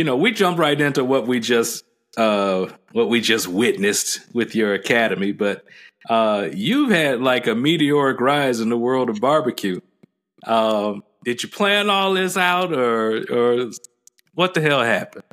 [0.01, 1.85] You know, we jump right into what we just
[2.17, 5.63] uh what we just witnessed with your academy, but
[6.09, 9.79] uh you've had like a meteoric rise in the world of barbecue.
[10.47, 13.71] Um did you plan all this out or or
[14.33, 15.25] what the hell happened?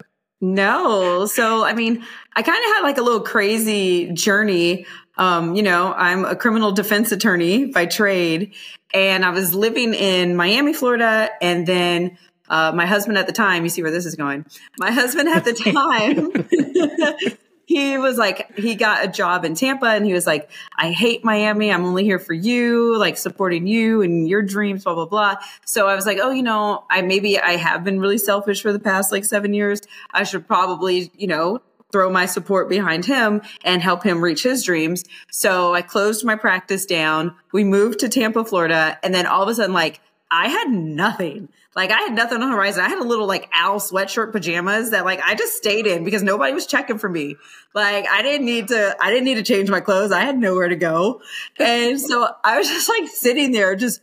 [0.41, 1.27] No.
[1.27, 2.03] So, I mean,
[2.35, 4.85] I kind of had like a little crazy journey.
[5.17, 8.53] Um, you know, I'm a criminal defense attorney by trade,
[8.93, 12.17] and I was living in Miami, Florida, and then
[12.49, 14.45] uh, my husband at the time, you see where this is going.
[14.77, 15.53] My husband at the
[17.29, 20.91] time, he was like, he got a job in Tampa, and he was like, I
[20.91, 21.71] hate Miami.
[21.71, 25.35] I'm only here for you, like supporting you and your dreams, blah, blah, blah.
[25.65, 28.71] So I was like, oh, you know, I maybe I have been really selfish for
[28.71, 29.81] the past like seven years.
[30.11, 34.63] I should probably, you know, throw my support behind him and help him reach his
[34.63, 35.03] dreams.
[35.31, 37.35] So I closed my practice down.
[37.53, 38.99] We moved to Tampa, Florida.
[39.03, 41.49] And then all of a sudden, like, I had nothing.
[41.75, 42.83] Like I had nothing on the horizon.
[42.83, 46.23] I had a little like owl sweatshirt pajamas that like I just stayed in because
[46.23, 47.35] nobody was checking for me.
[47.73, 50.11] Like I didn't need to I didn't need to change my clothes.
[50.11, 51.21] I had nowhere to go.
[51.59, 54.01] And so I was just like sitting there just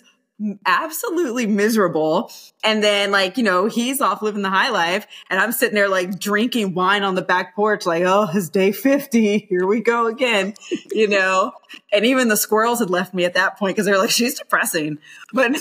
[0.67, 2.31] absolutely miserable.
[2.63, 5.89] And then like, you know, he's off living the high life and I'm sitting there
[5.89, 9.39] like drinking wine on the back porch, like, oh, it's day 50.
[9.49, 10.55] Here we go again,
[10.91, 11.53] you know?
[11.93, 14.99] And even the squirrels had left me at that point because they're like, she's depressing.
[15.33, 15.57] But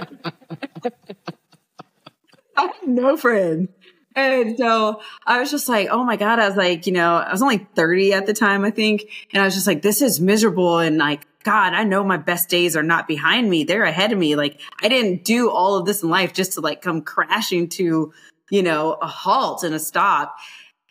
[2.56, 3.68] I have no friend.
[4.16, 6.40] And so I was just like, oh my God.
[6.40, 9.04] I was like, you know, I was only 30 at the time, I think.
[9.32, 10.78] And I was just like, this is miserable.
[10.80, 13.64] And like, God, I know my best days are not behind me.
[13.64, 14.36] They're ahead of me.
[14.36, 18.12] Like I didn't do all of this in life just to like come crashing to,
[18.50, 20.36] you know, a halt and a stop.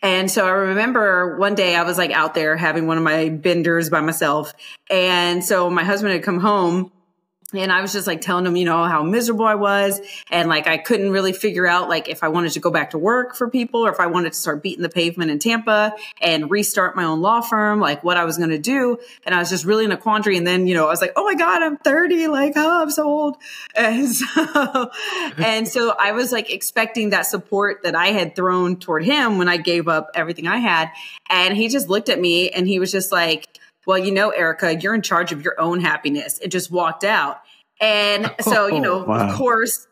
[0.02, 3.28] And so I remember one day I was like out there having one of my
[3.28, 4.52] benders by myself.
[4.90, 6.92] And so my husband had come home
[7.54, 10.02] and I was just like telling him, you know, how miserable I was.
[10.30, 12.98] And like, I couldn't really figure out like if I wanted to go back to
[12.98, 16.50] work for people or if I wanted to start beating the pavement in Tampa and
[16.50, 18.98] restart my own law firm, like what I was going to do.
[19.24, 20.36] And I was just really in a quandary.
[20.36, 22.28] And then, you know, I was like, oh my God, I'm 30.
[22.28, 23.36] Like, oh, I'm so old.
[23.78, 24.90] And so,
[25.38, 29.48] and so I was like expecting that support that I had thrown toward him when
[29.48, 30.90] I gave up everything I had.
[31.30, 34.76] And he just looked at me and he was just like, well, you know, Erica,
[34.78, 36.38] you're in charge of your own happiness.
[36.40, 37.40] It just walked out.
[37.80, 39.30] And so, you know, oh, wow.
[39.30, 39.86] of course,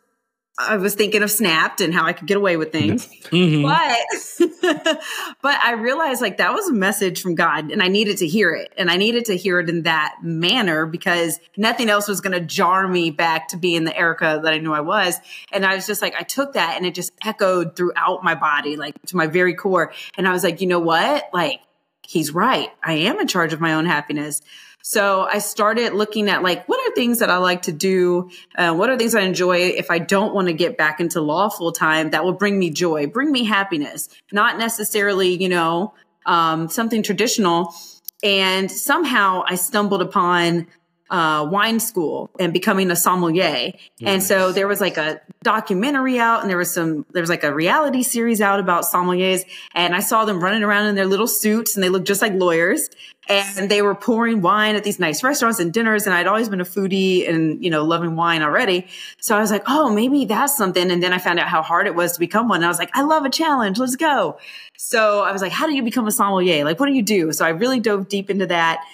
[0.59, 3.09] I was thinking of Snapped and how I could get away with things.
[3.27, 3.63] Mm-hmm.
[3.63, 5.01] But
[5.43, 8.53] but I realized like that was a message from God and I needed to hear
[8.55, 8.73] it.
[8.77, 12.41] And I needed to hear it in that manner because nothing else was going to
[12.41, 15.17] jar me back to being the Erica that I knew I was.
[15.51, 18.77] And I was just like I took that and it just echoed throughout my body
[18.77, 19.93] like to my very core.
[20.17, 21.29] And I was like, "You know what?
[21.33, 21.61] Like
[22.07, 22.71] he's right.
[22.83, 24.43] I am in charge of my own happiness.
[24.83, 28.31] So I started looking at like, what are things that I like to do?
[28.57, 31.49] Uh, what are things I enjoy if I don't want to get back into law
[31.49, 35.93] full time that will bring me joy, bring me happiness, not necessarily, you know,
[36.25, 37.75] um, something traditional.
[38.23, 40.69] And somehow I stumbled upon
[41.11, 43.73] uh, wine school and becoming a sommelier.
[44.03, 47.45] And so there was like a documentary out and there was some, there was like
[47.45, 49.45] a reality series out about sommeliers.
[49.75, 52.33] And I saw them running around in their little suits and they looked just like
[52.33, 52.89] lawyers.
[53.29, 56.07] And they were pouring wine at these nice restaurants and dinners.
[56.07, 58.87] And I'd always been a foodie and, you know, loving wine already.
[59.21, 60.93] So I was like, oh, maybe that's something.
[60.93, 62.59] And then I found out how hard it was to become one.
[62.59, 63.81] And I was like, I love a challenge.
[63.81, 64.39] Let's go.
[64.77, 66.65] So I was like, how do you become a sommelier?
[66.65, 67.33] Like, what do you do?
[67.33, 68.85] So I really dove deep into that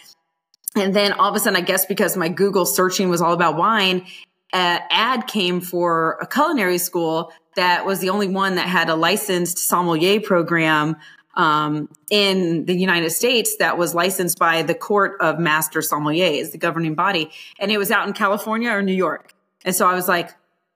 [0.76, 3.56] and then all of a sudden, I guess because my Google searching was all about
[3.56, 4.06] wine,
[4.52, 8.94] an ad came for a culinary school that was the only one that had a
[8.94, 10.96] licensed sommelier program
[11.35, 16.58] um, in the United States that was licensed by the Court of Master Sommeliers, the
[16.58, 17.30] governing body.
[17.58, 19.32] And it was out in California or New York.
[19.64, 20.30] And so I was like,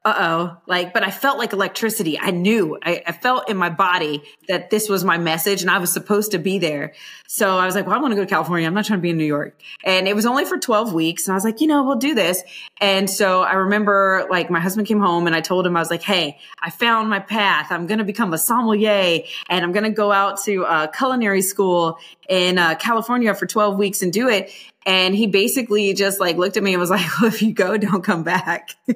[0.06, 2.16] uh oh, like, but I felt like electricity.
[2.16, 5.78] I knew, I, I, felt in my body that this was my message and I
[5.78, 6.94] was supposed to be there.
[7.26, 8.68] So I was like, well, I want to go to California.
[8.68, 9.60] I'm not trying to be in New York.
[9.82, 11.26] And it was only for 12 weeks.
[11.26, 12.40] And I was like, you know, we'll do this.
[12.80, 15.90] And so I remember like my husband came home and I told him, I was
[15.90, 17.72] like, hey, I found my path.
[17.72, 21.42] I'm going to become a sommelier and I'm going to go out to a culinary
[21.42, 24.52] school in uh, California for 12 weeks and do it.
[24.86, 27.76] And he basically just like looked at me and was like, well, if you go,
[27.76, 28.70] don't come back.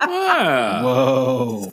[0.00, 0.82] yeah.
[0.82, 1.72] Whoa.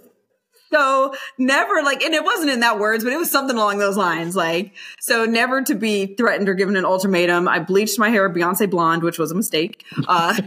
[0.72, 3.96] So never like, and it wasn't in that words, but it was something along those
[3.96, 4.36] lines.
[4.36, 7.48] Like, so never to be threatened or given an ultimatum.
[7.48, 9.86] I bleached my hair Beyonce blonde, which was a mistake.
[10.08, 10.36] Uh,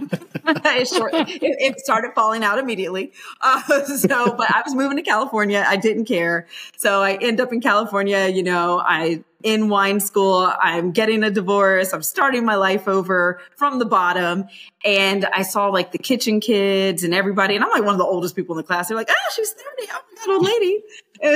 [0.47, 3.13] it, short, it, it, started falling out immediately.
[3.41, 5.65] Uh, so, but I was moving to California.
[5.67, 6.47] I didn't care.
[6.77, 8.29] So I end up in California.
[8.29, 10.51] You know, I in wine school.
[10.61, 11.93] I'm getting a divorce.
[11.93, 14.47] I'm starting my life over from the bottom.
[14.85, 17.55] And I saw like the kitchen kids and everybody.
[17.55, 18.89] And I'm like one of the oldest people in the class.
[18.89, 19.65] They're like, oh, she's 30.
[19.93, 20.83] Oh my God, old lady.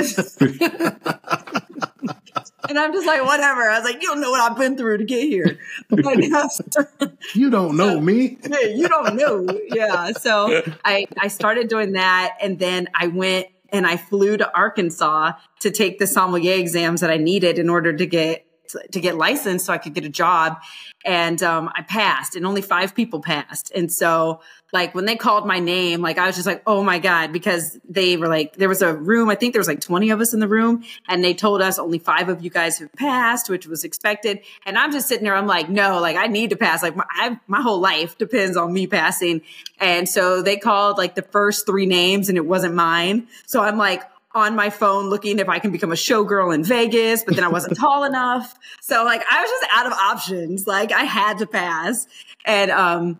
[2.69, 3.69] and I'm just like, whatever.
[3.69, 5.59] I was like, you don't know what I've been through to get here.
[7.33, 8.37] you don't know so, me.
[8.49, 9.47] you don't know.
[9.69, 10.11] Yeah.
[10.11, 12.37] So I, I started doing that.
[12.41, 17.09] And then I went and I flew to Arkansas to take the sommelier exams that
[17.09, 18.44] I needed in order to get
[18.91, 20.57] to get licensed so I could get a job.
[21.05, 23.71] And um, I passed, and only five people passed.
[23.75, 24.41] And so,
[24.73, 27.77] like, when they called my name, like, I was just like, oh my God, because
[27.87, 30.33] they were like, there was a room, I think there was like 20 of us
[30.33, 33.67] in the room, and they told us only five of you guys have passed, which
[33.67, 34.39] was expected.
[34.65, 36.81] And I'm just sitting there, I'm like, no, like, I need to pass.
[36.81, 39.41] Like, my, I, my whole life depends on me passing.
[39.79, 43.27] And so they called like the first three names, and it wasn't mine.
[43.45, 44.01] So I'm like,
[44.35, 47.47] on my phone looking if I can become a showgirl in Vegas, but then I
[47.47, 48.53] wasn't tall enough.
[48.81, 50.67] So like I was just out of options.
[50.67, 52.05] Like I had to pass.
[52.43, 53.19] And um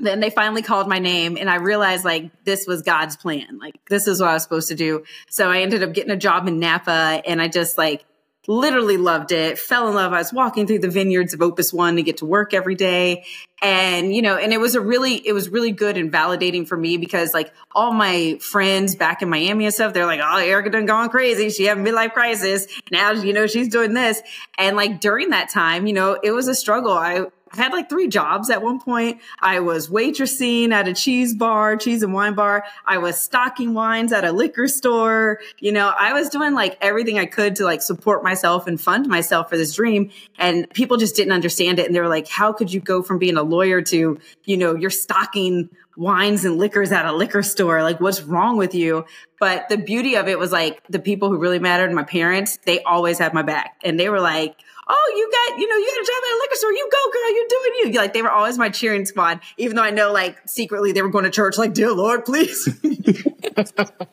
[0.00, 3.58] then they finally called my name and I realized like this was God's plan.
[3.58, 5.04] Like this is what I was supposed to do.
[5.28, 8.06] So I ended up getting a job in Napa and I just like
[8.48, 10.14] literally loved it, fell in love.
[10.14, 13.26] I was walking through the vineyards of Opus One to get to work every day.
[13.60, 16.76] And, you know, and it was a really, it was really good and validating for
[16.76, 20.70] me because like all my friends back in Miami and stuff, they're like, oh, Erica
[20.70, 21.50] done gone crazy.
[21.50, 22.66] She having midlife crisis.
[22.90, 24.22] Now, you know, she's doing this.
[24.56, 26.92] And like during that time, you know, it was a struggle.
[26.92, 29.20] I, I had like three jobs at one point.
[29.40, 32.64] I was waitressing at a cheese bar, cheese and wine bar.
[32.84, 35.40] I was stocking wines at a liquor store.
[35.58, 39.06] You know, I was doing like everything I could to like support myself and fund
[39.06, 40.10] myself for this dream.
[40.38, 41.86] And people just didn't understand it.
[41.86, 44.74] And they were like, how could you go from being a lawyer to, you know,
[44.74, 47.82] you're stocking wines and liquors at a liquor store?
[47.82, 49.04] Like, what's wrong with you?
[49.40, 52.82] But the beauty of it was like the people who really mattered, my parents, they
[52.82, 53.80] always had my back.
[53.84, 54.56] And they were like,
[54.88, 56.72] oh, you got, you know, you got a job at a liquor store.
[56.72, 57.34] You go, girl.
[57.34, 58.00] You're doing you.
[58.00, 61.08] Like they were always my cheering squad, even though I know like secretly they were
[61.08, 61.58] going to church.
[61.58, 62.68] Like, dear Lord, please.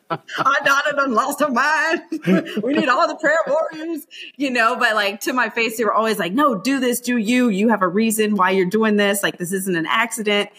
[0.09, 2.01] Our daughter done lost her mind.
[2.63, 4.07] we need all the prayer warriors,
[4.38, 4.76] you know.
[4.76, 7.49] But like to my face, they were always like, no, do this, do you.
[7.49, 9.23] You have a reason why you're doing this.
[9.23, 10.49] Like this isn't an accident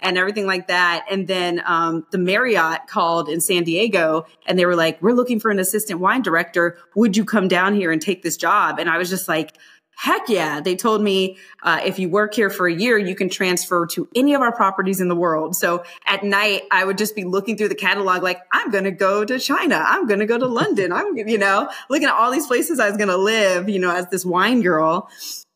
[0.00, 1.06] and everything like that.
[1.10, 5.40] And then um, the Marriott called in San Diego and they were like, We're looking
[5.40, 6.78] for an assistant wine director.
[6.94, 8.78] Would you come down here and take this job?
[8.78, 9.56] And I was just like,
[9.98, 10.60] Heck yeah.
[10.60, 14.06] They told me uh, if you work here for a year, you can transfer to
[14.14, 15.56] any of our properties in the world.
[15.56, 18.90] So at night, I would just be looking through the catalog like, I'm going to
[18.90, 19.82] go to China.
[19.82, 20.92] I'm going to go to London.
[20.92, 23.90] I'm, you know, looking at all these places I was going to live, you know,
[23.90, 25.08] as this wine girl.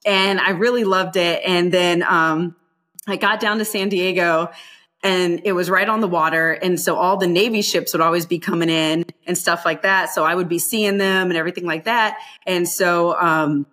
[0.07, 1.43] And I really loved it.
[1.45, 2.57] And then um,
[3.07, 4.51] I got down to San Diego
[5.03, 6.53] and it was right on the water.
[6.53, 10.11] And so all the Navy ships would always be coming in and stuff like that.
[10.11, 12.19] So I would be seeing them and everything like that.
[12.47, 13.67] And so, um,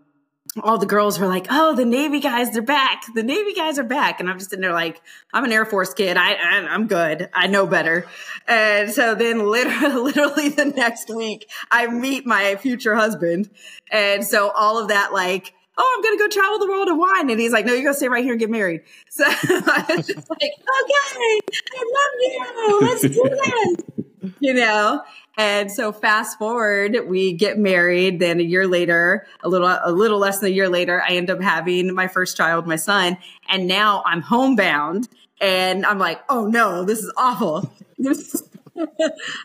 [0.64, 3.04] all the girls were like, "Oh, the Navy guys, they're back.
[3.14, 5.02] The Navy guys are back." And I'm just sitting there like,
[5.34, 6.18] "I'm an Air Force kid.
[6.18, 7.30] I, I am good.
[7.34, 8.08] I know better."
[8.48, 13.50] And so then, literally, literally the next week, I meet my future husband,
[13.92, 16.98] and so all of that like oh, I'm going to go travel the world of
[16.98, 17.30] wine.
[17.30, 18.82] And he's like, no, you're going to stay right here and get married.
[19.10, 21.40] So I was just like, okay,
[21.76, 22.80] I love you.
[22.82, 23.30] Let's do
[24.24, 24.34] this.
[24.40, 25.04] you know?
[25.38, 28.20] And so fast forward, we get married.
[28.20, 31.30] Then a year later, a little, a little less than a year later, I end
[31.30, 33.18] up having my first child, my son.
[33.48, 35.08] And now I'm homebound
[35.40, 37.72] and I'm like, oh no, this is awful.
[38.04, 38.44] I was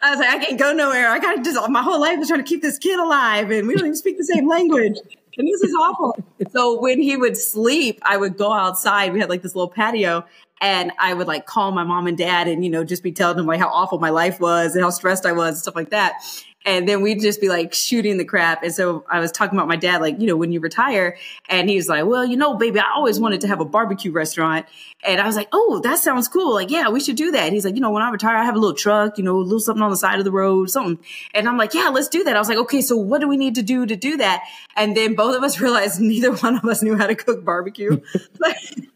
[0.02, 1.08] like, I can't go nowhere.
[1.08, 3.68] I got to just, my whole life is trying to keep this kid alive and
[3.68, 4.96] we don't even speak the same language
[5.38, 6.16] and this is awful.
[6.52, 9.12] so when he would sleep, I would go outside.
[9.12, 10.24] We had like this little patio
[10.60, 13.36] and I would like call my mom and dad and, you know, just be telling
[13.36, 15.90] them like how awful my life was and how stressed I was and stuff like
[15.90, 16.22] that.
[16.64, 18.62] And then we'd just be like shooting the crap.
[18.62, 21.16] And so I was talking about my dad, like, you know, when you retire.
[21.48, 24.12] And he was like, well, you know, baby, I always wanted to have a barbecue
[24.12, 24.66] restaurant.
[25.04, 26.54] And I was like, oh, that sounds cool.
[26.54, 27.52] Like, yeah, we should do that.
[27.52, 29.38] he's like, you know, when I retire, I have a little truck, you know, a
[29.38, 31.04] little something on the side of the road, something.
[31.34, 32.36] And I'm like, yeah, let's do that.
[32.36, 34.42] I was like, okay, so what do we need to do to do that?
[34.76, 38.00] And then both of us realized neither one of us knew how to cook barbecue.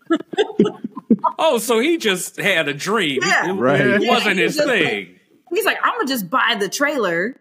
[1.38, 3.20] oh, so he just had a dream.
[3.22, 3.54] Yeah.
[3.56, 3.80] Right.
[3.80, 5.12] it wasn't Yeah, his he just- thing.
[5.50, 7.36] He's like, I'm gonna just buy the trailer.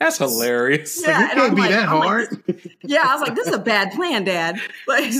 [0.00, 1.02] That's hilarious.
[1.02, 2.42] Yeah, it and can't I'm be like- that I'm like, hard.
[2.82, 4.60] yeah, I was like, this is a bad plan, Dad.
[4.86, 5.12] Like,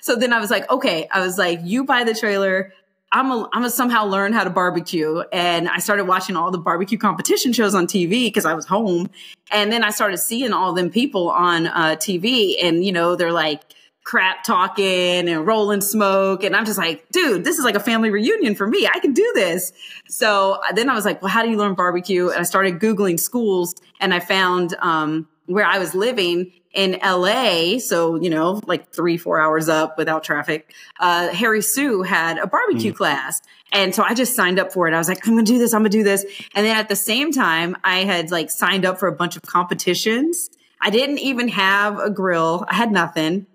[0.00, 2.72] so then I was like, okay, I was like, you buy the trailer.
[3.12, 5.18] I'm a, I'm gonna somehow learn how to barbecue.
[5.32, 9.10] And I started watching all the barbecue competition shows on TV because I was home.
[9.50, 13.32] And then I started seeing all them people on uh, TV and, you know, they're
[13.32, 13.62] like,
[14.04, 16.42] crap talking and rolling smoke.
[16.42, 18.88] And I'm just like, dude, this is like a family reunion for me.
[18.92, 19.72] I can do this.
[20.08, 22.28] So then I was like, well, how do you learn barbecue?
[22.28, 27.78] And I started Googling schools and I found um, where I was living in LA.
[27.78, 30.72] So, you know, like three, four hours up without traffic.
[30.98, 33.42] Uh, Harry Soo had a barbecue class.
[33.72, 34.94] And so I just signed up for it.
[34.94, 35.74] I was like, I'm going to do this.
[35.74, 36.24] I'm going to do this.
[36.54, 39.42] And then at the same time, I had like signed up for a bunch of
[39.42, 40.50] competitions.
[40.80, 42.64] I didn't even have a grill.
[42.68, 43.46] I had nothing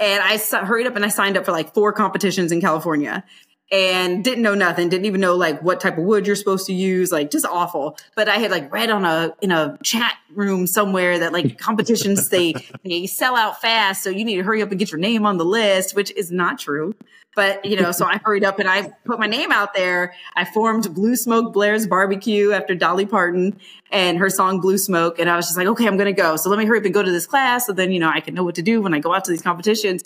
[0.00, 3.24] and I hurried up and I signed up for like four competitions in California
[3.72, 6.74] and didn't know nothing didn't even know like what type of wood you're supposed to
[6.74, 7.96] use like just awful.
[8.14, 12.28] But i had like read on a in a chat room somewhere that like competitions
[12.30, 12.54] they
[12.84, 15.38] they sell out fast so you need to hurry up and get your name on
[15.38, 16.94] the list which is not true.
[17.34, 20.14] But you know so i hurried up and i put my name out there.
[20.36, 23.58] I formed blue smoke Blaire's barbecue after dolly parton
[23.90, 26.36] and her song blue smoke and i was just like okay i'm gonna go.
[26.36, 28.20] So let me hurry up and go to this class so then you know i
[28.20, 30.04] can know what to do when i go out to these competitions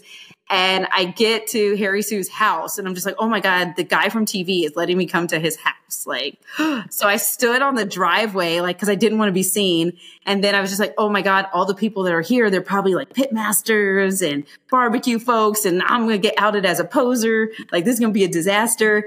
[0.51, 3.84] And I get to Harry Soo's house and I'm just like, oh my God, the
[3.84, 6.07] guy from TV is letting me come to his house.
[6.07, 6.40] Like,
[6.90, 9.99] so I stood on the driveway, like, cause I didn't want to be seen.
[10.24, 12.49] And then I was just like, oh my God, all the people that are here,
[12.51, 15.66] they're probably like pit masters and barbecue folks.
[15.66, 17.51] And I'm going to get outed as a poser.
[17.70, 19.05] Like, this is going to be a disaster.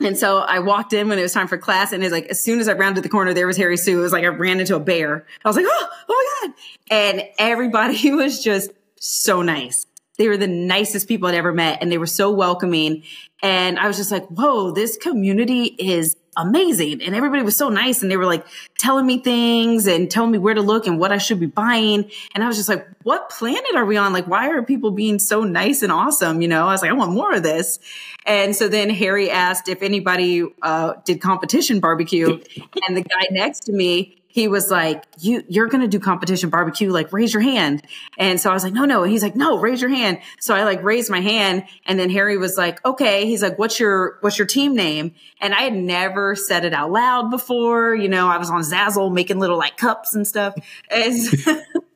[0.00, 2.42] And so I walked in when it was time for class, and it's like as
[2.42, 3.98] soon as I rounded the corner, there was Harry Soo.
[3.98, 5.24] It was like I ran into a bear.
[5.42, 6.54] I was like, oh, oh my god!
[6.90, 9.86] And everybody was just so nice.
[10.18, 13.02] They were the nicest people I'd ever met, and they were so welcoming.
[13.42, 17.02] And I was just like, whoa, this community is amazing.
[17.02, 18.02] And everybody was so nice.
[18.02, 18.46] And they were like
[18.78, 22.10] telling me things and telling me where to look and what I should be buying.
[22.34, 24.12] And I was just like, what planet are we on?
[24.12, 26.42] Like, why are people being so nice and awesome?
[26.42, 27.78] You know, I was like, I want more of this.
[28.26, 32.40] And so then Harry asked if anybody uh, did competition barbecue.
[32.86, 36.90] and the guy next to me, he was like, "You you're gonna do competition barbecue?
[36.92, 37.82] Like, raise your hand."
[38.18, 40.54] And so I was like, "No, no." And he's like, "No, raise your hand." So
[40.54, 44.18] I like raised my hand, and then Harry was like, "Okay." He's like, "What's your
[44.20, 47.94] what's your team name?" And I had never said it out loud before.
[47.94, 50.54] You know, I was on Zazzle making little like cups and stuff.
[50.90, 51.14] And,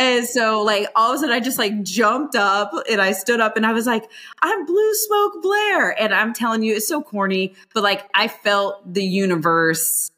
[0.00, 3.38] and so like all of a sudden I just like jumped up and I stood
[3.38, 4.10] up and I was like,
[4.42, 5.94] I'm Blue Smoke Blaire.
[5.96, 10.09] And I'm telling you, it's so corny, but like I felt the universe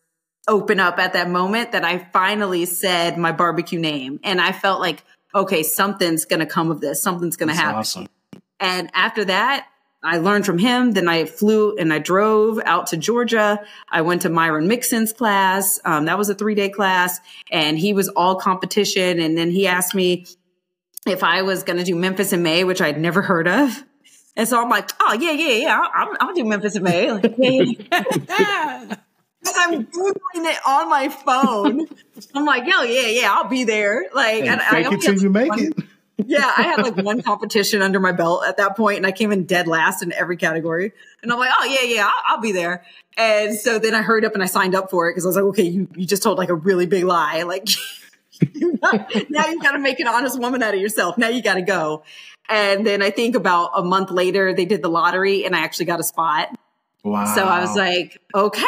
[0.49, 4.21] open up at that moment that I finally said my barbecue name.
[4.25, 7.03] And I felt like, okay, something's going to come of this.
[7.03, 7.79] Something's going to happen.
[7.81, 8.07] Awesome.
[8.59, 9.67] And after that,
[10.05, 10.93] I learned from him.
[10.93, 13.61] Then I flew and I drove out to Georgia.
[13.89, 15.79] I went to Myron Mixon's class.
[15.85, 17.21] Um, that was a three day class
[17.51, 19.21] and he was all competition.
[19.21, 20.27] And then he asked me
[21.07, 23.85] if I was going to do Memphis in May, which I'd never heard of.
[24.37, 27.13] And so I'm like, oh yeah, yeah, yeah, I'll, I'll do Memphis in May.
[27.13, 28.97] Like, yeah.
[29.45, 31.87] I'm googling it on my phone.
[32.35, 34.07] I'm like, yo, yeah, yeah, I'll be there.
[34.15, 35.85] Like, and, and fake I it till you make one, it.
[36.27, 39.33] yeah, I had like one competition under my belt at that point, and I came
[39.33, 40.93] in dead last in every category.
[41.23, 42.85] And I'm like, oh yeah, yeah, I'll, I'll be there.
[43.17, 45.37] And so then I hurried up and I signed up for it because I was
[45.37, 47.69] like, okay, you you just told like a really big lie, like.
[49.31, 51.17] now you got to make an honest woman out of yourself.
[51.17, 52.03] Now you got to go.
[52.49, 55.87] And then I think about a month later, they did the lottery and I actually
[55.87, 56.49] got a spot.
[57.05, 57.35] Wow.
[57.35, 58.61] So I was like, okay.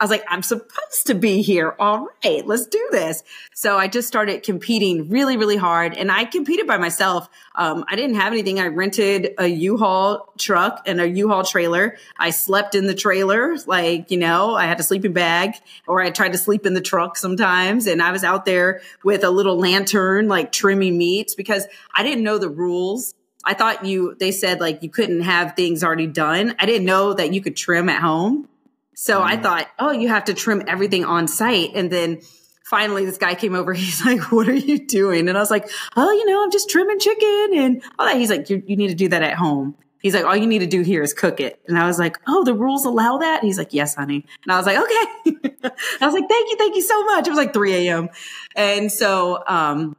[0.00, 1.76] I was like, I'm supposed to be here.
[1.78, 3.22] All right, let's do this.
[3.54, 5.92] So I just started competing really, really hard.
[5.92, 7.28] And I competed by myself.
[7.54, 8.58] Um, I didn't have anything.
[8.58, 11.98] I rented a U-Haul truck and a U-Haul trailer.
[12.18, 13.56] I slept in the trailer.
[13.66, 16.80] Like, you know, I had a sleeping bag or I tried to sleep in the
[16.80, 17.86] truck sometimes.
[17.86, 22.24] And I was out there with a little lantern, like trimming meats because I didn't
[22.24, 23.14] know the rules
[23.44, 26.54] I thought you, they said like you couldn't have things already done.
[26.58, 28.48] I didn't know that you could trim at home.
[28.94, 29.24] So mm.
[29.24, 31.70] I thought, oh, you have to trim everything on site.
[31.74, 32.20] And then
[32.64, 33.72] finally this guy came over.
[33.74, 35.28] He's like, what are you doing?
[35.28, 38.16] And I was like, oh, you know, I'm just trimming chicken and all that.
[38.16, 39.76] He's like, you, you need to do that at home.
[40.02, 41.60] He's like, all you need to do here is cook it.
[41.68, 43.44] And I was like, oh, the rules allow that?
[43.44, 44.26] He's like, yes, honey.
[44.42, 45.50] And I was like, okay.
[46.00, 46.56] I was like, thank you.
[46.56, 47.28] Thank you so much.
[47.28, 48.08] It was like 3 a.m.
[48.56, 49.96] And so, um,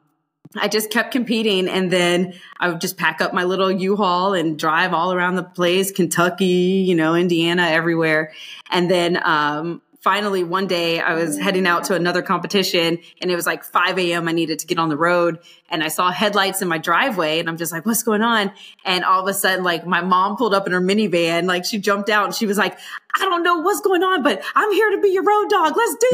[0.55, 1.67] I just kept competing.
[1.67, 5.43] And then I would just pack up my little U-Haul and drive all around the
[5.43, 8.33] place, Kentucky, you know, Indiana, everywhere.
[8.69, 13.35] And then, um, finally one day I was heading out to another competition and it
[13.35, 14.27] was like 5 a.m.
[14.27, 15.39] I needed to get on the road
[15.69, 18.51] and I saw headlights in my driveway and I'm just like, what's going on?
[18.83, 21.79] And all of a sudden, like my mom pulled up in her minivan, like she
[21.79, 22.77] jumped out and she was like,
[23.15, 25.73] I don't know what's going on, but I'm here to be your road dog.
[25.77, 26.09] Let's do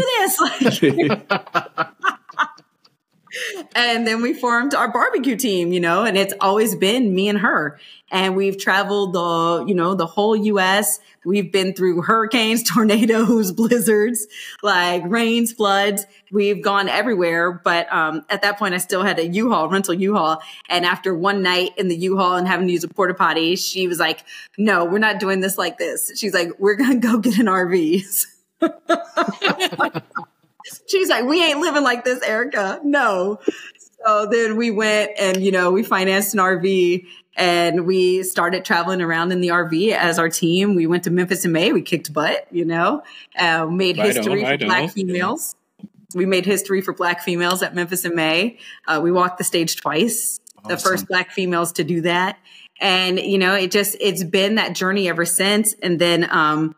[0.78, 1.88] this.
[3.76, 7.40] and then we formed our barbecue team, you know, and it's always been me and
[7.40, 7.80] her.
[8.12, 11.00] And we've traveled the, you know, the whole US.
[11.26, 14.26] We've been through hurricanes, tornadoes, blizzards,
[14.64, 16.06] like rains, floods.
[16.32, 17.52] We've gone everywhere.
[17.52, 20.42] But um, at that point, I still had a U-Haul, rental U-Haul.
[20.70, 23.88] And after one night in the U-Haul and having to use a porta potty, she
[23.88, 24.24] was like,
[24.58, 26.12] no, we're not doing this like this.
[26.16, 28.26] She's like, we're going to go get an RV.
[30.88, 32.80] She's like, we ain't living like this, Erica.
[32.84, 33.39] No.
[34.05, 37.05] So then we went and, you know, we financed an RV
[37.36, 40.76] and we started traveling around in the RV as our team.
[40.76, 41.72] We went to Memphis in May.
[41.74, 43.03] We kicked butt, you know,
[43.38, 45.55] uh, made right history on, for black females.
[46.15, 48.57] We made history for black females at Memphis in May.
[48.88, 50.70] Uh, we walked the stage twice, awesome.
[50.70, 52.39] the first black females to do that.
[52.82, 55.74] And, you know, it just, it's been that journey ever since.
[55.84, 56.76] And then, um,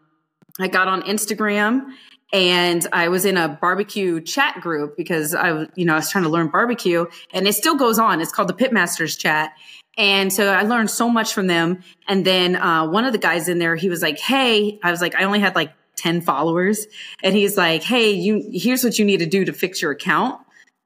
[0.60, 1.92] I got on Instagram
[2.34, 6.24] and I was in a barbecue chat group because I, you know, I was trying
[6.24, 8.22] to learn barbecue, and it still goes on.
[8.22, 9.54] It's called the Pitmasters Chat,
[9.98, 11.82] and so I learned so much from them.
[12.08, 15.02] And then uh, one of the guys in there, he was like, "Hey," I was
[15.02, 16.88] like, "I only had like." 10 followers
[17.22, 20.42] and he's like hey you here's what you need to do to fix your account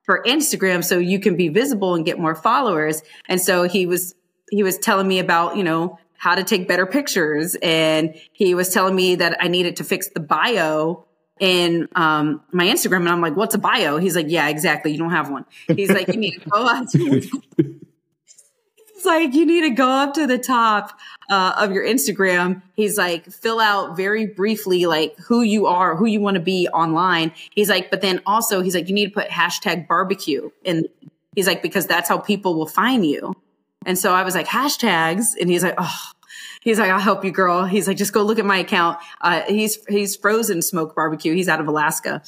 [0.05, 3.01] for Instagram so you can be visible and get more followers.
[3.27, 4.13] And so he was,
[4.51, 7.55] he was telling me about, you know, how to take better pictures.
[7.61, 11.05] And he was telling me that I needed to fix the bio
[11.39, 13.01] in um, my Instagram.
[13.01, 13.97] And I'm like, what's a bio?
[13.97, 14.91] He's like, yeah, exactly.
[14.91, 15.45] You don't have one.
[15.67, 16.83] He's like, you need to go.
[16.83, 17.75] It's
[19.05, 20.97] like you need to go up to the top
[21.29, 22.61] uh, of your Instagram.
[22.75, 26.67] He's like, fill out very briefly, like who you are, who you want to be
[26.69, 27.31] online.
[27.51, 30.49] He's like, but then also, he's like, you need to put hashtag barbecue.
[30.63, 30.87] And
[31.35, 33.35] he's like, because that's how people will find you.
[33.85, 35.33] And so I was like, hashtags.
[35.39, 36.11] And he's like, oh,
[36.65, 37.63] he's like, I'll help you, girl.
[37.63, 38.97] He's like, just go look at my account.
[39.21, 41.33] Uh, he's, he's frozen smoke barbecue.
[41.33, 42.21] He's out of Alaska.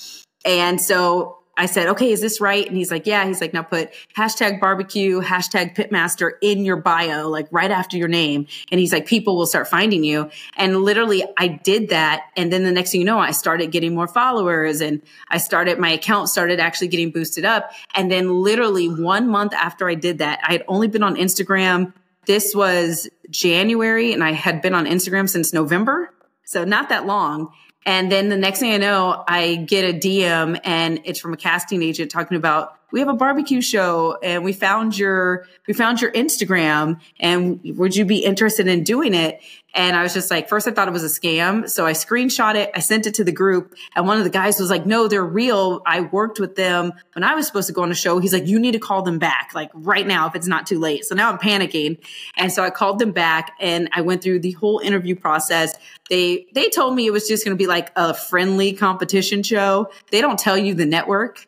[0.46, 2.66] And so I said, okay, is this right?
[2.66, 3.26] And he's like, yeah.
[3.26, 8.08] He's like, now put hashtag barbecue, hashtag pitmaster in your bio, like right after your
[8.08, 8.46] name.
[8.72, 10.30] And he's like, people will start finding you.
[10.56, 12.26] And literally I did that.
[12.38, 15.80] And then the next thing you know, I started getting more followers and I started,
[15.80, 17.72] my account started actually getting boosted up.
[17.96, 21.92] And then literally one month after I did that, I had only been on Instagram.
[22.28, 26.13] This was January and I had been on Instagram since November.
[26.43, 27.51] So not that long.
[27.86, 31.38] And then the next thing I know, I get a DM and it's from a
[31.38, 36.01] casting agent talking about we have a barbecue show and we found your we found
[36.01, 39.41] your Instagram and would you be interested in doing it?
[39.78, 41.69] And I was just like, first I thought it was a scam.
[41.69, 42.71] So I screenshot it.
[42.73, 43.75] I sent it to the group.
[43.95, 45.84] And one of the guys was like, no, they're real.
[45.86, 48.17] I worked with them when I was supposed to go on a show.
[48.17, 50.80] He's like, you need to call them back like right now if it's not too
[50.80, 51.05] late.
[51.05, 51.99] So now I'm panicking.
[52.38, 55.75] And so I called them back and I went through the whole interview process.
[56.09, 59.91] They, they told me it was just going to be like a friendly competition show.
[60.09, 61.47] They don't tell you the network.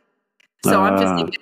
[0.63, 1.39] So uh, I'm just thinking,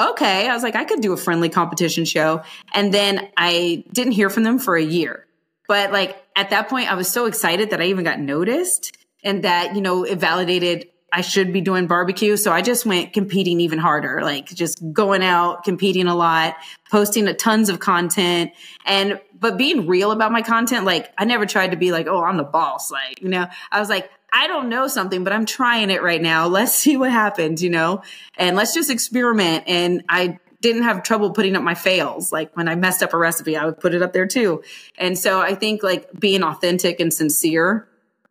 [0.00, 0.48] okay.
[0.48, 2.44] I was like, I could do a friendly competition show.
[2.72, 5.26] And then I didn't hear from them for a year.
[5.70, 9.44] But like at that point, I was so excited that I even got noticed and
[9.44, 12.36] that, you know, it validated I should be doing barbecue.
[12.36, 16.56] So I just went competing even harder, like just going out, competing a lot,
[16.90, 18.50] posting a tons of content
[18.84, 20.86] and, but being real about my content.
[20.86, 22.90] Like I never tried to be like, Oh, I'm the boss.
[22.90, 26.20] Like, you know, I was like, I don't know something, but I'm trying it right
[26.20, 26.48] now.
[26.48, 28.02] Let's see what happens, you know,
[28.36, 29.62] and let's just experiment.
[29.68, 32.32] And I didn't have trouble putting up my fails.
[32.32, 34.62] Like when I messed up a recipe, I would put it up there too.
[34.98, 37.86] And so I think like being authentic and sincere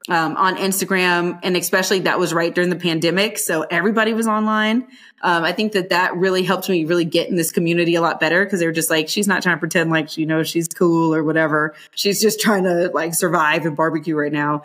[0.07, 3.37] um, on Instagram, and especially that was right during the pandemic.
[3.37, 4.87] So everybody was online.
[5.21, 8.19] Um, I think that that really helped me really get in this community a lot
[8.19, 10.67] better because they were just like, she's not trying to pretend like, you know, she's
[10.67, 11.75] cool or whatever.
[11.93, 14.63] She's just trying to like survive and barbecue right now.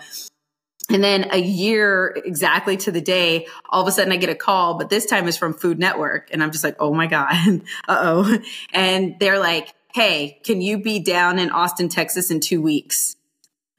[0.91, 4.35] And then a year exactly to the day, all of a sudden I get a
[4.35, 6.29] call, but this time is from Food Network.
[6.31, 7.33] And I'm just like, oh my God,
[7.89, 8.39] uh oh.
[8.73, 13.17] And they're like, hey, can you be down in Austin, Texas in two weeks?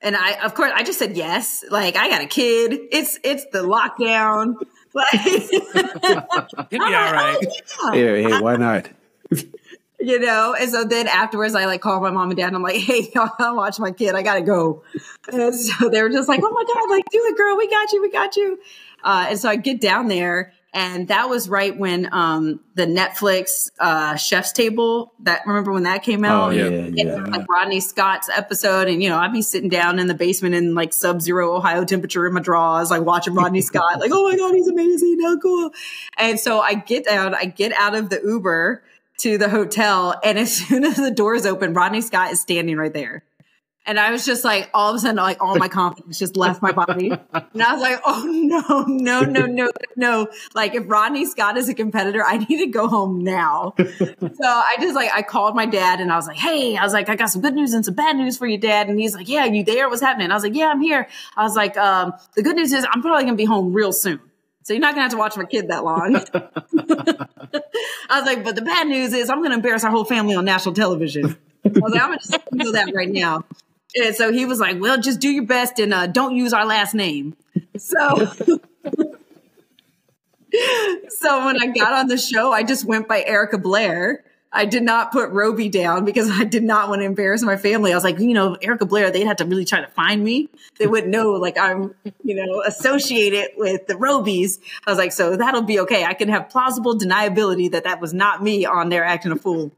[0.02, 1.64] And I, of course, I just said yes.
[1.70, 2.80] Like, I got a kid.
[2.92, 4.56] It's, it's the lockdown.
[4.96, 7.38] Like, It'll be all right.
[7.82, 8.16] Oh, yeah.
[8.16, 8.88] Hey, hey, why not?
[10.00, 10.56] You know?
[10.60, 13.12] And so then afterwards, I like call my mom and dad and I'm like, hey,
[13.40, 14.16] I'll watch my kid.
[14.16, 14.84] I got to go.
[15.32, 17.58] And so they were just like, oh my God, like, do it, girl.
[17.58, 18.02] We got you.
[18.02, 18.60] We got you.
[19.04, 23.72] Uh, and so I get down there and that was right when um, the Netflix
[23.80, 25.14] uh, Chef's Table.
[25.22, 26.50] That remember when that came out?
[26.50, 27.16] Oh yeah, yeah.
[27.16, 30.76] Like Rodney Scott's episode, and you know I'd be sitting down in the basement in
[30.76, 34.02] like sub-zero Ohio temperature in my drawers, like watching Rodney Scott.
[34.02, 35.72] Like, oh my god, he's amazing, how cool!
[36.18, 38.84] And so I get down, I get out of the Uber
[39.20, 40.20] to the hotel.
[40.24, 43.24] And as soon as the doors open, Rodney Scott is standing right there.
[43.88, 46.60] And I was just like, all of a sudden, like all my confidence just left
[46.60, 47.12] my body.
[47.12, 50.28] And I was like, oh no, no, no, no, no.
[50.56, 53.76] Like if Rodney Scott is a competitor, I need to go home now.
[53.78, 56.94] so I just like, I called my dad and I was like, hey, I was
[56.94, 58.90] like, I got some good news and some bad news for you, dad.
[58.90, 59.88] And he's like, yeah, you there?
[59.88, 60.32] What's happening?
[60.32, 61.08] I was like, yeah, I'm here.
[61.38, 63.94] I was like, um, the good news is I'm probably going to be home real
[63.94, 64.20] soon.
[64.66, 66.16] So you're not gonna have to watch my kid that long.
[68.10, 70.44] I was like, but the bad news is I'm gonna embarrass our whole family on
[70.44, 71.38] national television.
[71.64, 73.46] I was like, I'm gonna just do that right now.
[73.96, 76.66] And so he was like, well, just do your best and uh, don't use our
[76.66, 77.36] last name.
[77.78, 78.26] So
[81.10, 84.24] so when I got on the show, I just went by Erica Blaire
[84.56, 87.92] I did not put Roby down because I did not want to embarrass my family.
[87.92, 90.50] I was like, you know, Erica Blaire, they'd have to really try to find me.
[90.80, 91.94] They wouldn't know like I'm,
[92.24, 94.60] you know, associated with the Robys.
[94.88, 96.06] I was like, so that'll be okay.
[96.06, 99.74] I can have plausible deniability that that was not me on there acting a fool.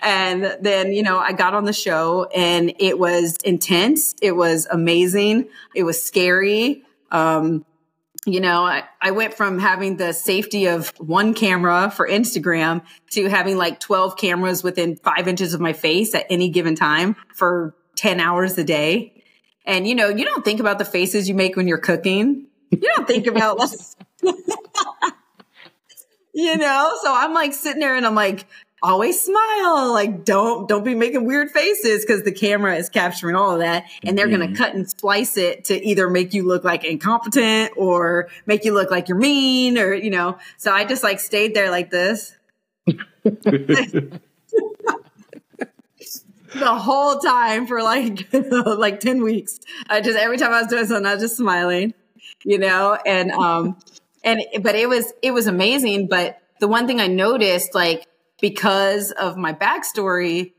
[0.00, 4.14] And then, you know, I got on the show and it was intense.
[4.22, 5.48] It was amazing.
[5.74, 6.84] It was scary.
[7.10, 7.66] Um,
[8.24, 13.28] you know, I, I went from having the safety of one camera for Instagram to
[13.28, 17.74] having like 12 cameras within five inches of my face at any given time for
[17.96, 19.24] 10 hours a day.
[19.64, 22.46] And, you know, you don't think about the faces you make when you're cooking.
[22.70, 23.60] You don't think about,
[26.32, 26.96] you know?
[27.02, 28.46] So I'm like sitting there and I'm like,
[28.82, 29.92] always smile.
[29.92, 33.84] Like don't, don't be making weird faces because the camera is capturing all of that
[34.02, 34.36] and they're mm-hmm.
[34.36, 38.64] going to cut and splice it to either make you look like incompetent or make
[38.64, 41.90] you look like you're mean or, you know, so I just like stayed there like
[41.90, 42.36] this.
[46.54, 49.60] the whole time for like like 10 weeks.
[49.88, 51.94] I just every time I was doing something, I was just smiling,
[52.44, 53.76] you know, and um
[54.24, 56.08] and but it was it was amazing.
[56.08, 58.06] But the one thing I noticed, like
[58.42, 60.52] because of my backstory,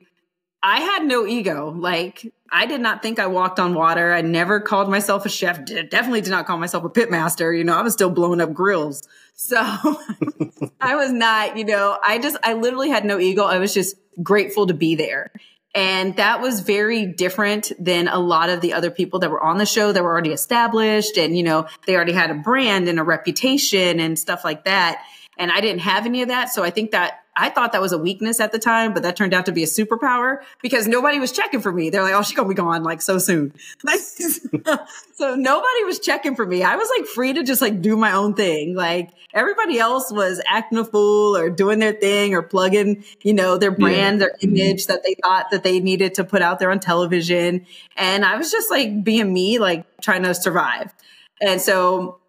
[0.64, 1.70] I had no ego.
[1.70, 4.14] Like I did not think I walked on water.
[4.14, 5.66] I never called myself a chef.
[5.66, 7.54] Definitely did not call myself a pit master.
[7.54, 9.08] You know, I was still blowing up grills.
[9.36, 9.58] So
[10.82, 13.44] I was not, you know, I just, I literally had no ego.
[13.44, 15.32] I was just grateful to be there.
[15.76, 19.58] And that was very different than a lot of the other people that were on
[19.58, 23.00] the show that were already established and, you know, they already had a brand and
[23.00, 25.04] a reputation and stuff like that.
[25.38, 26.52] And I didn't have any of that.
[26.54, 29.16] So I think that I thought that was a weakness at the time, but that
[29.16, 31.90] turned out to be a superpower because nobody was checking for me.
[31.90, 33.54] They're like, oh, she's going to be gone like so soon.
[33.88, 36.64] so nobody was checking for me.
[36.64, 38.76] I was like free to just like do my own thing.
[38.76, 43.58] Like everybody else was acting a fool or doing their thing or plugging, you know,
[43.58, 44.28] their brand, yeah.
[44.28, 44.56] their mm-hmm.
[44.56, 47.66] image that they thought that they needed to put out there on television.
[47.98, 50.94] And I was just like being me, like trying to survive.
[51.42, 52.20] And so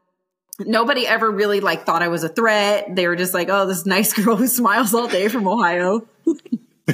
[0.58, 2.94] nobody ever really like thought I was a threat.
[2.94, 6.06] They were just like, "Oh, this nice girl who smiles all day from Ohio."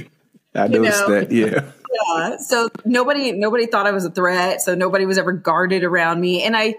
[0.55, 1.21] I noticed know?
[1.21, 1.31] that.
[1.31, 1.71] Yeah.
[1.93, 2.37] Yeah.
[2.39, 4.61] So nobody nobody thought I was a threat.
[4.61, 6.77] So nobody was ever guarded around me, and I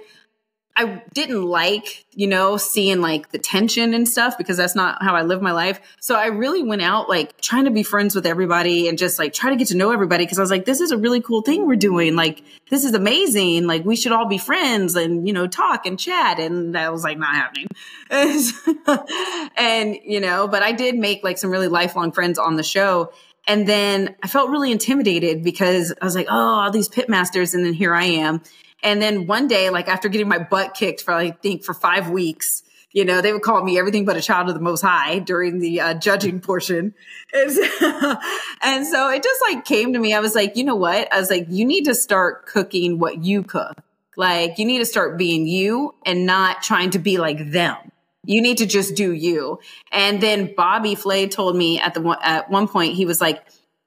[0.75, 5.15] I didn't like, you know, seeing like the tension and stuff because that's not how
[5.15, 5.81] I live my life.
[5.99, 9.33] So I really went out like trying to be friends with everybody and just like
[9.33, 11.41] try to get to know everybody because I was like, this is a really cool
[11.41, 12.15] thing we're doing.
[12.15, 13.67] Like, this is amazing.
[13.67, 16.39] Like, we should all be friends and, you know, talk and chat.
[16.39, 17.67] And that was like not happening.
[19.57, 23.11] and, you know, but I did make like some really lifelong friends on the show.
[23.47, 27.53] And then I felt really intimidated because I was like, oh, all these pitmasters.
[27.53, 28.41] And then here I am.
[28.83, 32.09] And then one day, like after getting my butt kicked for, I think, for five
[32.09, 32.63] weeks,
[32.93, 35.59] you know, they would call me everything but a child of the most high during
[35.59, 36.93] the uh, judging portion.
[37.33, 38.15] And so,
[38.61, 40.13] and so it just like came to me.
[40.13, 41.11] I was like, you know what?
[41.13, 43.77] I was like, you need to start cooking what you cook.
[44.17, 47.77] Like you need to start being you and not trying to be like them.
[48.25, 49.59] You need to just do you.
[49.91, 53.41] And then Bobby Flay told me at the at one point, he was like,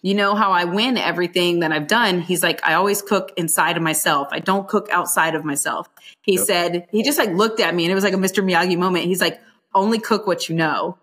[0.05, 2.21] you know how I win everything that I've done.
[2.21, 4.29] He's like, I always cook inside of myself.
[4.33, 5.89] I don't cook outside of myself.
[6.21, 6.45] He yep.
[6.45, 8.45] said, he just like looked at me and it was like a Mr.
[8.45, 9.07] Miyagi moment.
[9.07, 9.41] He's like,
[9.75, 10.99] only cook what you know.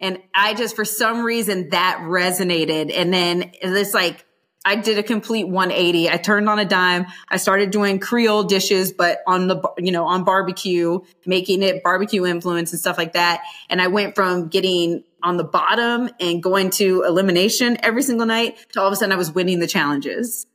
[0.00, 2.92] And I just, for some reason, that resonated.
[2.92, 4.26] And then it's like,
[4.64, 6.10] I did a complete 180.
[6.10, 7.06] I turned on a dime.
[7.28, 12.26] I started doing Creole dishes, but on the, you know, on barbecue, making it barbecue
[12.26, 13.42] influence and stuff like that.
[13.70, 18.58] And I went from getting on the bottom and going to elimination every single night
[18.72, 20.46] to all of a sudden I was winning the challenges.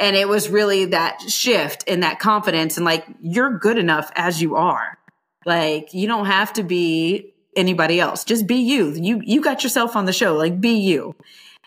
[0.00, 4.42] And it was really that shift and that confidence and like, you're good enough as
[4.42, 4.98] you are.
[5.46, 8.24] Like, you don't have to be anybody else.
[8.24, 8.92] Just be you.
[8.92, 10.34] You, you got yourself on the show.
[10.34, 11.14] Like, be you.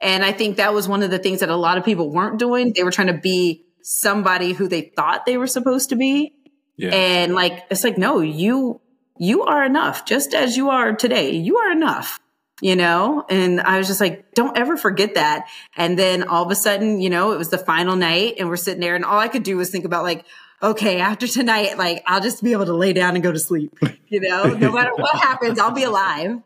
[0.02, 2.40] And I think that was one of the things that a lot of people weren't
[2.40, 2.74] doing.
[2.74, 6.34] They were trying to be somebody who they thought they were supposed to be.
[6.76, 6.90] Yeah.
[6.90, 8.82] And like, it's like, no, you,
[9.18, 11.32] you are enough just as you are today.
[11.32, 12.20] You are enough,
[12.62, 13.26] you know?
[13.30, 15.48] And I was just like, don't ever forget that.
[15.76, 18.58] And then all of a sudden, you know, it was the final night and we're
[18.58, 20.26] sitting there and all I could do was think about like,
[20.62, 23.78] okay, after tonight, like I'll just be able to lay down and go to sleep.
[24.08, 26.42] You know, no matter what happens, I'll be alive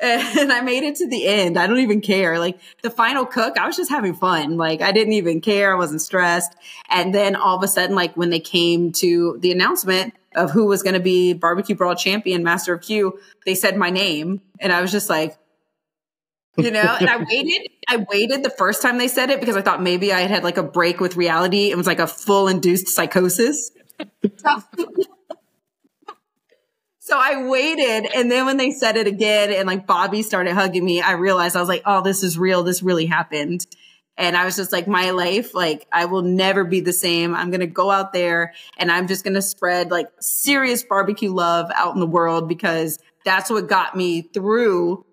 [0.00, 1.58] and I made it to the end.
[1.58, 2.38] I don't even care.
[2.38, 4.56] Like the final cook, I was just having fun.
[4.56, 5.72] Like I didn't even care.
[5.72, 6.54] I wasn't stressed.
[6.88, 10.66] And then all of a sudden, like when they came to the announcement of who
[10.66, 14.40] was going to be barbecue brawl champion, master of Q, they said my name.
[14.60, 15.36] And I was just like,
[16.56, 17.70] you know, and I waited.
[17.88, 20.44] I waited the first time they said it because I thought maybe I had had
[20.44, 21.70] like a break with reality.
[21.70, 23.70] It was like a full induced psychosis.
[27.10, 28.08] So I waited.
[28.14, 31.56] And then when they said it again and like Bobby started hugging me, I realized
[31.56, 32.62] I was like, oh, this is real.
[32.62, 33.66] This really happened.
[34.16, 37.34] And I was just like, my life, like, I will never be the same.
[37.34, 41.32] I'm going to go out there and I'm just going to spread like serious barbecue
[41.32, 45.04] love out in the world because that's what got me through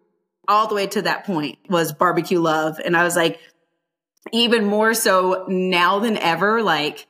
[0.48, 2.80] all the way to that point was barbecue love.
[2.86, 3.40] And I was like,
[4.32, 7.08] even more so now than ever, like,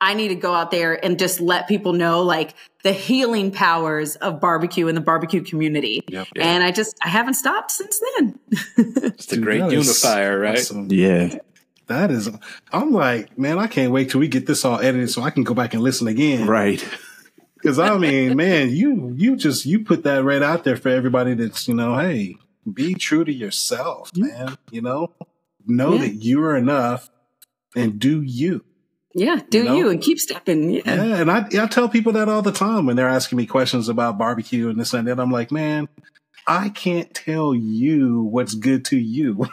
[0.00, 4.14] I need to go out there and just let people know like the healing powers
[4.16, 6.02] of barbecue and the barbecue community.
[6.08, 6.44] Yep, yep.
[6.46, 8.38] And I just I haven't stopped since then.
[8.76, 10.58] it's a great unifier, right?
[10.58, 10.88] Awesome.
[10.90, 11.38] Yeah.
[11.88, 12.30] That is
[12.72, 15.42] I'm like, man, I can't wait till we get this all edited so I can
[15.42, 16.46] go back and listen again.
[16.46, 16.86] Right.
[17.54, 21.34] Because I mean, man, you you just you put that right out there for everybody.
[21.34, 22.36] That's you know, hey,
[22.72, 24.56] be true to yourself, man.
[24.70, 25.12] You know,
[25.66, 26.02] know Yeah.
[26.02, 27.10] that you are enough,
[27.74, 28.64] and do you.
[29.14, 29.76] Yeah, do You know?
[29.76, 30.70] you and keep stepping.
[30.70, 30.82] Yeah.
[30.86, 33.88] Yeah, and I I tell people that all the time when they're asking me questions
[33.88, 35.18] about barbecue and this and that.
[35.18, 35.88] I'm like, man,
[36.46, 39.46] I can't tell you what's good to you.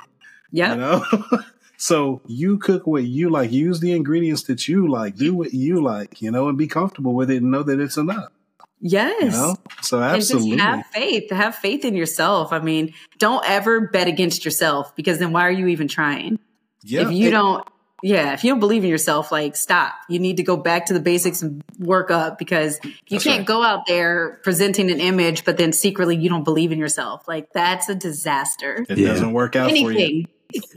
[0.52, 0.74] Yeah.
[0.76, 1.04] You know?
[1.78, 5.82] so you cook what you like, use the ingredients that you like, do what you
[5.84, 8.32] like, you know, and be comfortable with it and know that it's enough.
[8.80, 9.22] Yes.
[9.24, 9.56] You know?
[9.82, 10.52] So And absolutely.
[10.58, 11.32] just have faith.
[11.32, 12.54] Have faith in yourself.
[12.54, 16.40] I mean, don't ever bet against yourself because then why are you even trying?
[16.84, 17.02] yeah.
[17.02, 17.68] if you and- don't,
[18.06, 19.96] yeah, if you don't believe in yourself, like stop.
[20.08, 23.40] You need to go back to the basics and work up because you That's can't
[23.40, 23.48] right.
[23.48, 27.28] go out there presenting an image, but then secretly you don't believe in yourself.
[27.28, 28.86] Like that's a disaster.
[28.88, 29.08] it Yeah.
[29.08, 30.26] doesn't work out for you.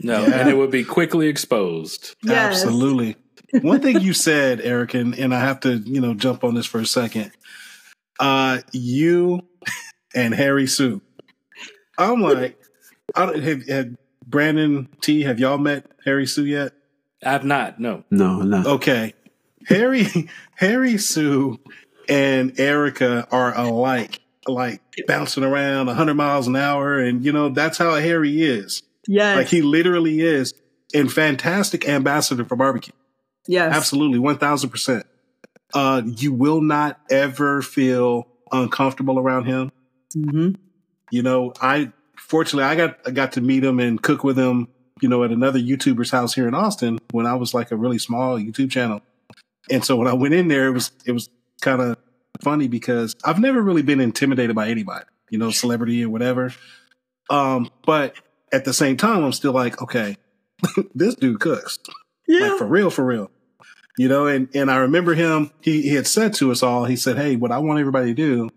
[0.01, 0.39] No, Yeah.
[0.39, 2.15] and it would be quickly exposed.
[2.23, 2.63] Yes.
[2.63, 3.15] Absolutely.
[3.61, 6.65] One thing you said, Eric, and, and I have to, you know, jump on this
[6.65, 7.31] for a second.
[8.19, 9.41] Uh, you
[10.15, 11.01] and Harry Soo.
[11.95, 12.59] I'm like,
[13.15, 15.21] I don't, have, have Brandon T.
[15.23, 16.73] Have y'all met Harry Soo yet?
[17.23, 17.79] I've not.
[17.79, 18.03] No.
[18.09, 18.63] No, no.
[18.75, 19.13] Okay,
[19.67, 20.05] Harry,
[20.55, 21.59] Harry Soo,
[22.07, 27.77] and Erica are alike, like bouncing around 100 miles an hour, and you know that's
[27.77, 28.83] how Harry is.
[29.07, 29.35] Yes.
[29.37, 30.53] Like he literally is,
[30.93, 32.93] and fantastic ambassador for barbecue.
[33.47, 33.75] yes.
[33.75, 35.05] Absolutely, one thousand percent.
[35.73, 39.71] Uh, you will not ever feel uncomfortable around him.
[40.13, 40.51] hmm
[41.11, 44.67] You know, I fortunately I got I got to meet him and cook with him.
[45.01, 47.97] You know, at another YouTuber's house here in Austin when I was like a really
[47.99, 49.01] small YouTube channel.
[49.71, 51.29] And so when I went in there, it was it was
[51.61, 51.97] kind of
[52.41, 55.05] funny because I've never really been intimidated by anybody.
[55.29, 56.53] You know, celebrity or whatever.
[57.29, 58.15] Um, but
[58.51, 60.17] at the same time, I'm still like, okay,
[60.95, 61.77] this dude cooks
[62.27, 62.47] Yeah.
[62.49, 63.29] like for real, for real.
[63.97, 65.51] You know, and and I remember him.
[65.61, 66.85] He, he had said to us all.
[66.85, 68.49] He said, "Hey, what I want everybody to do,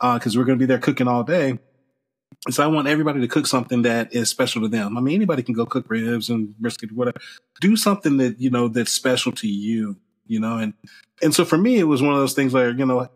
[0.00, 1.58] uh, because we're going to be there cooking all day,
[2.46, 4.96] is I want everybody to cook something that is special to them.
[4.96, 7.18] I mean, anybody can go cook ribs and brisket, whatever.
[7.60, 9.96] Do something that you know that's special to you.
[10.26, 10.74] You know, and
[11.22, 13.08] and so for me, it was one of those things where you know,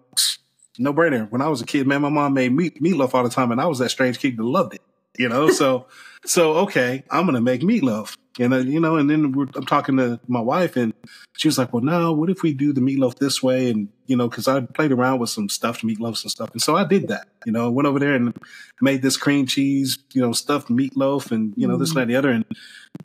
[0.79, 1.31] no brainer.
[1.31, 3.61] When I was a kid, man, my mom made meat meatloaf all the time, and
[3.61, 4.83] I was that strange kid that loved it.
[5.19, 5.87] You know, so
[6.25, 8.17] so okay, I'm gonna make meatloaf.
[8.39, 10.95] And uh, you know, and then we're, I'm talking to my wife, and
[11.37, 14.17] she was like, "Well, no, what if we do the meatloaf this way?" And you
[14.17, 17.09] know, because I played around with some stuffed meatloafs and stuff, and so I did
[17.09, 17.29] that.
[17.45, 18.35] You know, went over there and
[18.81, 22.11] made this cream cheese, you know, stuffed meatloaf, and you know, this and that, and
[22.11, 22.31] the other.
[22.31, 22.45] And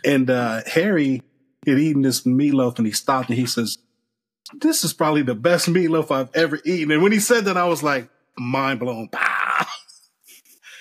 [0.06, 1.24] and uh, Harry
[1.66, 3.80] had eaten this meatloaf, and he stopped and he says,
[4.54, 7.66] "This is probably the best meatloaf I've ever eaten." And when he said that, I
[7.66, 9.10] was like, mind blown.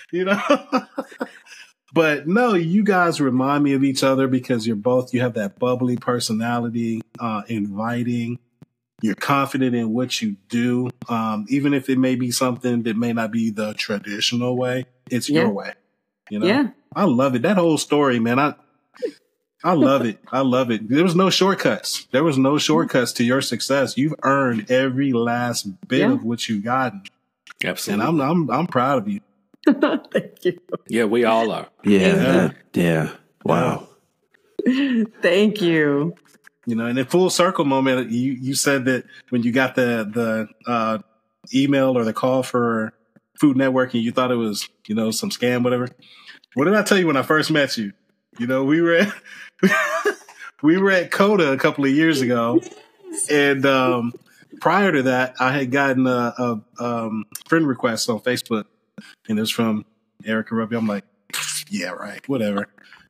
[0.12, 0.40] You know.
[1.92, 5.58] But no, you guys remind me of each other because you're both, you have that
[5.58, 8.38] bubbly personality, uh, inviting.
[9.02, 10.90] You're confident in what you do.
[11.08, 15.28] Um, even if it may be something that may not be the traditional way, it's
[15.28, 15.42] Yeah.
[15.42, 15.74] your way.
[16.30, 16.68] You know, Yeah.
[16.94, 17.42] I love it.
[17.42, 18.38] That whole story, man.
[18.38, 18.54] I,
[19.62, 20.18] I love it.
[20.32, 20.88] I love it.
[20.88, 22.06] There was no shortcuts.
[22.10, 23.96] There was no shortcuts to your success.
[23.96, 26.12] You've earned every last bit Yeah.
[26.12, 27.02] of what you've gotten.
[27.88, 29.20] And I'm, I'm, I'm proud of you.
[29.66, 30.58] Thank you.
[30.88, 31.68] yeah, we all are.
[31.84, 32.50] Yeah, Yeah.
[32.74, 33.10] yeah.
[33.44, 33.88] Wow.
[35.22, 36.14] Thank you.
[36.66, 40.08] You know, and a full circle moment, you you said that when you got the
[40.12, 40.98] the uh,
[41.54, 42.92] email or the call for
[43.40, 45.88] Food Network, and you thought it was you know some scam, whatever.
[46.54, 47.92] What did I tell you when I first met you?
[48.38, 49.12] You know, we were at,
[50.62, 52.60] we were at COTA a couple of years ago,
[53.30, 54.12] and um,
[54.60, 58.64] prior to that, I had gotten a, a um, friend request on Facebook,
[59.28, 59.84] and it was from
[60.24, 60.76] Erica Roby.
[60.76, 61.04] I'm like,
[61.68, 62.68] yeah, right, whatever.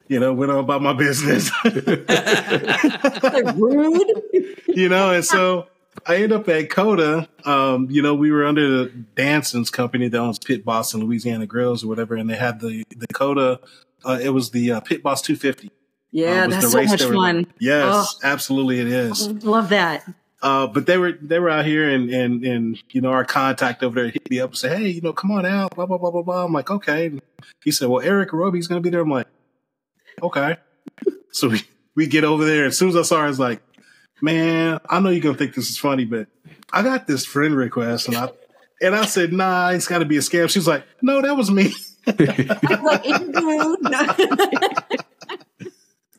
[0.09, 1.51] You know, went on about my business.
[1.65, 1.75] Like
[3.57, 4.23] rude.
[4.69, 5.67] you know, and so
[6.07, 7.29] I end up at COTA.
[7.45, 11.47] Um, you know, we were under the Dansons company that owns Pit Boss and Louisiana
[11.47, 13.61] Grills or whatever, and they had the the COTA.
[14.05, 15.71] Uh, it was the uh, Pit Boss 250.
[16.13, 17.47] Yeah, uh, that's so much fun.
[17.59, 18.07] Yes, Oh.
[18.23, 19.29] absolutely, it is.
[19.45, 20.05] Love that.
[20.43, 23.83] Uh, but they were they were out here, and and and you know, our contact
[23.83, 25.99] over there hit me up and said, "Hey, you know, come on out." Blah blah
[25.99, 26.45] blah blah blah.
[26.45, 27.07] I'm like, okay.
[27.07, 27.23] And
[27.65, 29.29] he said, "Well, Eric Roby's going to be there." I'm like,
[30.23, 30.57] okay.
[31.33, 31.63] So we
[31.95, 32.67] we get over there.
[32.67, 33.63] As soon as I saw her, I was like,
[34.21, 36.29] man, I know you're gonna think this is funny, but
[36.73, 38.29] I got this friend request, and I
[38.83, 40.51] and I said, nah, it's got to be a scam.
[40.51, 41.73] She was like, no, that was me.
[42.07, 43.07] like.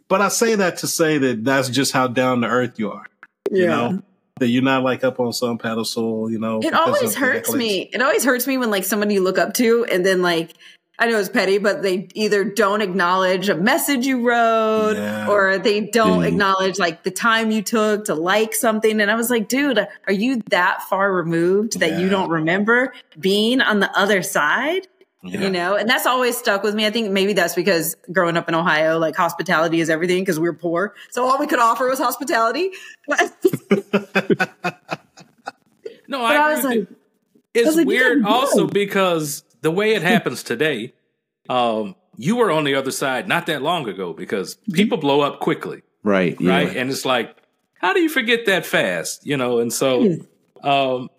[0.09, 3.05] But I say that to say that that's just how down to earth you are.
[3.51, 3.67] You Yeah.
[3.67, 4.01] know
[4.39, 6.29] that you're not like up on some pedestal.
[6.31, 7.89] You know, It always hurts me.
[7.93, 10.53] It always hurts me when like somebody you look up to and then like
[10.99, 15.27] I know it's petty, but they either don't acknowledge a message you wrote Yeah.
[15.29, 16.27] or they don't Mm.
[16.27, 18.99] acknowledge like the time you took to like something.
[18.99, 19.77] And I was like, dude,
[20.07, 24.87] are you that far removed that you don't remember being on the other side?
[25.23, 25.41] Yeah.
[25.41, 26.85] You know, and that's always stuck with me.
[26.85, 30.47] I think maybe that's because growing up in Ohio, like hospitality is everything because we
[30.47, 30.93] are poor.
[31.11, 32.69] So all we could offer was hospitality.
[36.07, 36.87] No, I I, was like.
[37.53, 40.93] It's was like, weird also because the way it happens today,
[41.49, 45.39] um, you were on the other side not that long ago because people blow up
[45.39, 46.39] quickly, Right.
[46.39, 46.51] Yeah.
[46.51, 46.77] right?
[46.77, 47.35] And it's like,
[47.81, 49.25] how do you forget that fast?
[49.25, 50.01] You know, and so,
[50.63, 51.09] um, th-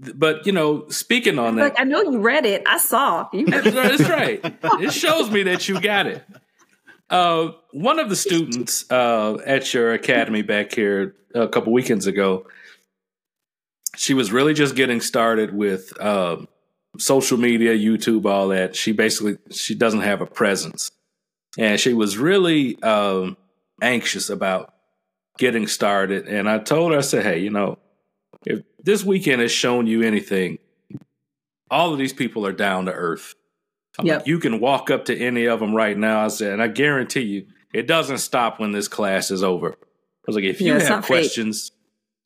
[0.00, 2.62] but you know, speaking on that, like, I know you read it.
[2.66, 3.28] I saw.
[3.32, 3.98] You that's right.
[3.98, 4.82] That's right.
[4.82, 6.24] It shows me that you got it.
[7.10, 12.46] Uh, one of the students uh, at your academy back here a couple weekends ago,
[13.96, 16.48] she was really just getting started with um,
[16.98, 18.76] social media, YouTube, all that.
[18.76, 20.92] She basically she doesn't have a presence,
[21.58, 23.36] and she was really um,
[23.82, 24.72] anxious about
[25.36, 26.26] getting started.
[26.26, 27.78] And I told her, I said, "Hey, you know,
[28.46, 30.58] if this weekend has shown you anything,
[31.70, 33.34] all of these people are down to earth."
[33.98, 34.18] I'm Yep.
[34.20, 36.24] like, you can walk up to any of them right now.
[36.24, 39.70] I said, and I guarantee you, it doesn't stop when this class is over.
[39.72, 39.76] I
[40.26, 41.08] was like, if you Yeah, have not fake.
[41.08, 41.72] questions,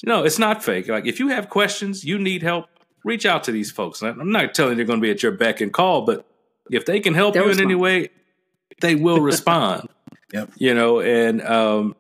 [0.05, 0.89] no, it's not fake.
[0.89, 2.67] Like, if you have questions, you need help,
[3.03, 4.03] reach out to these folks.
[4.03, 6.27] And I'm not telling you they're going to be at your beck and call, but
[6.71, 8.11] if they can help They'll you in any way,
[8.83, 9.89] they will respond.
[10.35, 10.51] Yep.
[10.59, 11.97] You know, and um,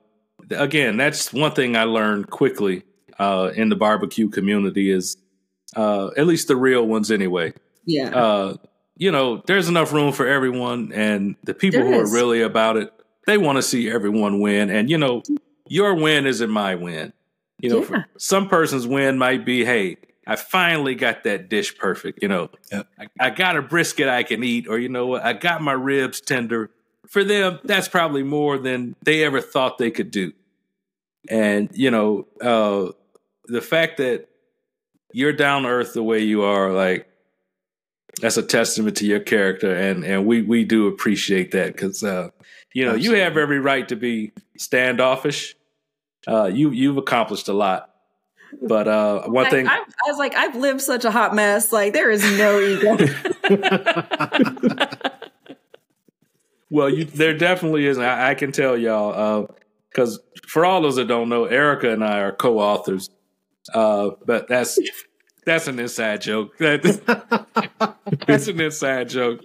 [0.50, 2.82] again, that's one thing I learned quickly
[3.18, 5.16] uh, in the barbecue community is
[5.76, 7.52] uh, at least the real ones anyway
[7.86, 8.08] yeah.
[8.10, 8.56] uh,
[8.96, 12.12] you know, there's enough room for everyone, and the people There who is.
[12.12, 12.92] are really about it,
[13.26, 14.70] they want to see everyone win.
[14.70, 15.22] And you know,
[15.66, 17.12] your win isn't my win.
[17.60, 17.84] You know, Yeah.
[17.84, 19.96] for some person's win might be, hey,
[20.26, 22.22] I finally got that dish perfect.
[22.22, 22.86] You know, Yep.
[22.98, 25.72] I, I got a brisket I can eat, or you know what, I got my
[25.72, 26.70] ribs tender.
[27.08, 30.32] For them, that's probably more than they ever thought they could do.
[31.28, 32.92] And you know, uh,
[33.46, 34.28] the fact that
[35.12, 37.08] you're down to earth the way you are, like
[38.20, 42.30] that's a testament to your character, and and we we do appreciate that because uh,
[42.72, 45.54] you know you have every right to be standoffish.
[46.26, 47.90] Uh, you you've accomplished a lot,
[48.62, 51.72] but uh, one Like, thing I, I was like, I've lived such a hot mess.
[51.72, 52.96] Like, there is no ego.
[56.70, 57.98] Well, you, there definitely is.
[57.98, 59.54] I, I can tell y'all
[59.90, 60.18] because
[60.48, 63.10] for all those that don't know, Erica and I are co-authors.
[63.72, 64.78] Uh, but that's
[65.44, 66.52] that's an inside joke.
[66.58, 67.96] That,
[68.26, 69.40] that's an inside joke.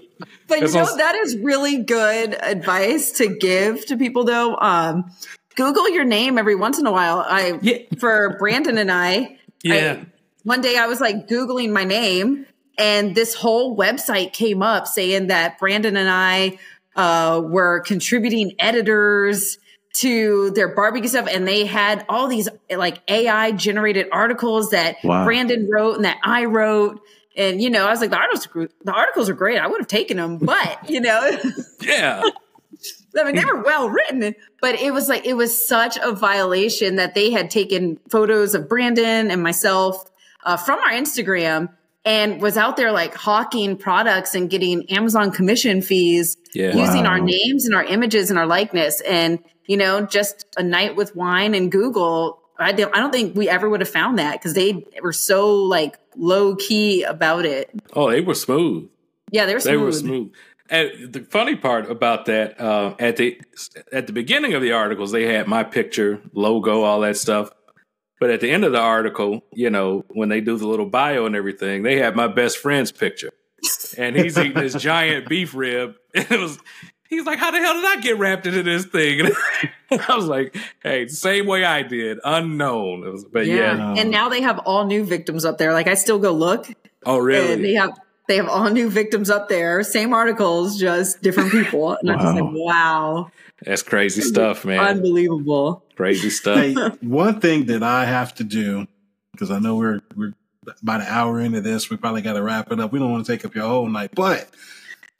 [0.48, 4.56] But you know, also- that is really good advice to give to people though.
[4.58, 5.12] Um,
[5.56, 7.24] Google your name every once in a while.
[7.28, 7.78] I Yeah.
[8.00, 9.98] for Brandon and I, Yeah.
[10.02, 10.06] I-
[10.44, 12.46] one day I was like Googling my name
[12.78, 16.60] and this whole website came up saying that Brandon and I
[16.96, 19.58] uh, were contributing editors
[20.02, 25.26] to their barbecue stuff and they had all these like AI generated articles that Wow.
[25.26, 27.02] Brandon wrote and that I wrote.
[27.36, 28.48] And you know, I was like, the articles,
[28.84, 29.58] the articles are great.
[29.60, 31.30] I would have taken them, but you know,
[31.82, 32.22] yeah.
[33.18, 36.96] I mean, they were well written, but it was like it was such a violation
[36.98, 40.10] that they had taken photos of Brandon and myself
[40.46, 41.70] uh, from our Instagram
[42.06, 46.74] and was out there like hawking products and getting Amazon commission fees Yeah.
[46.76, 49.02] using our names and our images and our likeness.
[49.02, 49.40] And
[49.70, 52.42] you know, just a night with wine and Google.
[52.58, 55.56] I don't, I don't think we ever would have found that because they were so
[55.64, 57.70] like low key about it.
[57.94, 58.90] Oh, they were smooth.
[59.32, 59.72] Yeah, they were smooth.
[59.72, 60.32] They were smooth.
[60.72, 63.40] And the funny part about that, uh, at the
[63.92, 67.52] at the beginning of the articles, they had my picture, logo, all that stuff.
[68.20, 71.28] But at the end of the article, you know, when they do the little bio
[71.28, 73.32] and everything, they had my best friend's picture,
[73.98, 75.96] and he's eating this giant beef rib.
[76.14, 76.58] It was,
[77.10, 80.26] he's like, "How the hell did I get wrapped into this thing?" And I was
[80.26, 83.76] like, "Hey, same way I did, unknown." It was, but yeah.
[83.76, 84.02] Yeah.
[84.02, 85.74] And now they have all new victims up there.
[85.74, 86.68] Like I still go look
[87.06, 87.62] oh and really?
[87.62, 87.98] they have
[88.28, 89.84] they have all new victims up there.
[89.84, 91.98] Same articles, just different people.
[92.00, 93.32] And I'm just like, wow.
[93.66, 94.80] That's crazy stuff, man.
[94.80, 95.84] Unbelievable.
[95.96, 96.58] crazy stuff.
[96.58, 98.88] Hey, one thing that I have to do
[99.32, 100.34] because I know we're we're
[100.82, 101.90] about an hour into this.
[101.90, 102.92] We probably got to wrap it up.
[102.92, 104.48] We don't want to take up your whole night, but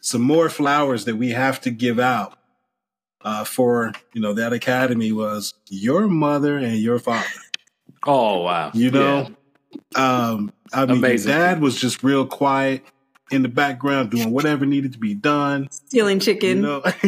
[0.02, 2.36] some more flowers that we have to give out
[3.22, 7.28] uh, for you know that academy was your mother and your father.
[8.08, 8.72] Oh wow!
[8.74, 9.30] You know,
[9.96, 11.32] um, I mean, Amazing.
[11.32, 12.84] dad was just real quiet
[13.32, 15.68] in the background doing whatever needed to be done.
[15.70, 16.62] Stealing You chicken.
[16.62, 16.82] know,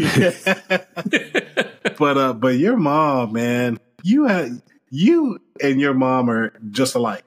[1.97, 7.23] but uh, but your mom, man, you had you and your mom are just alike.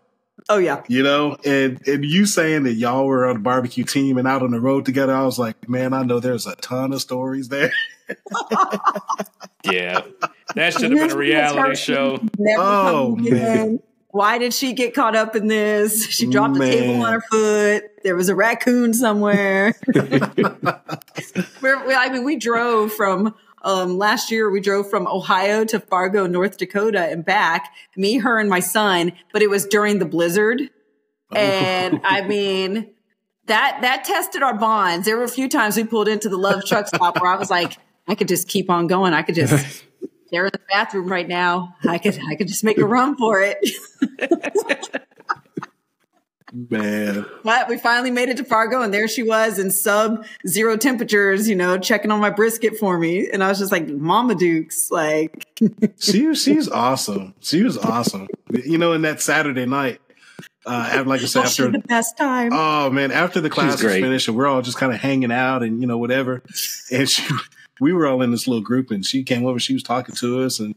[0.48, 0.82] Oh yeah.
[0.88, 4.42] You know, and and you saying that y'all were on the barbecue team and out
[4.42, 7.48] on the road together, I was like, man, I know there's a ton of stories
[7.48, 7.72] there.
[9.64, 10.02] Yeah,
[10.54, 12.20] that should have been a reality show.
[12.58, 13.80] Oh, man.
[14.10, 16.06] Why did she get caught up in this?
[16.10, 17.84] She dropped a table on her foot.
[18.04, 19.74] There was a raccoon somewhere.
[19.94, 23.34] We're, we, I mean, we drove from
[23.64, 24.48] um, last year.
[24.50, 27.72] We drove from Ohio to Fargo, North Dakota, and back.
[27.96, 29.12] Me, her, and my son.
[29.32, 30.70] But it was during the blizzard,
[31.34, 32.90] and I mean
[33.46, 35.06] that that tested our bonds.
[35.06, 37.50] There were a few times we pulled into the Love Truck Stop where I was
[37.50, 39.12] like, I could just keep on going.
[39.12, 39.84] I could just.
[40.30, 41.76] They're in the bathroom right now.
[41.86, 43.58] I could I could just make a run for it.
[46.54, 50.76] Man, But we finally made it to Fargo, and there she was in sub zero
[50.76, 53.28] temperatures, you know, checking on my brisket for me.
[53.28, 55.48] And I was just like, Mama Dukes, like,
[55.98, 57.34] she she's awesome.
[57.40, 58.28] She was awesome.
[58.52, 60.00] You know, in that Saturday night,
[60.66, 62.50] uh, after, like I said, after the best time.
[62.52, 65.62] Oh man, after the class was finished and we're all just kind of hanging out
[65.64, 66.42] and you know whatever,
[66.92, 67.22] and she,
[67.80, 70.42] we were all in this little group and she came over, she was talking to
[70.42, 70.74] us and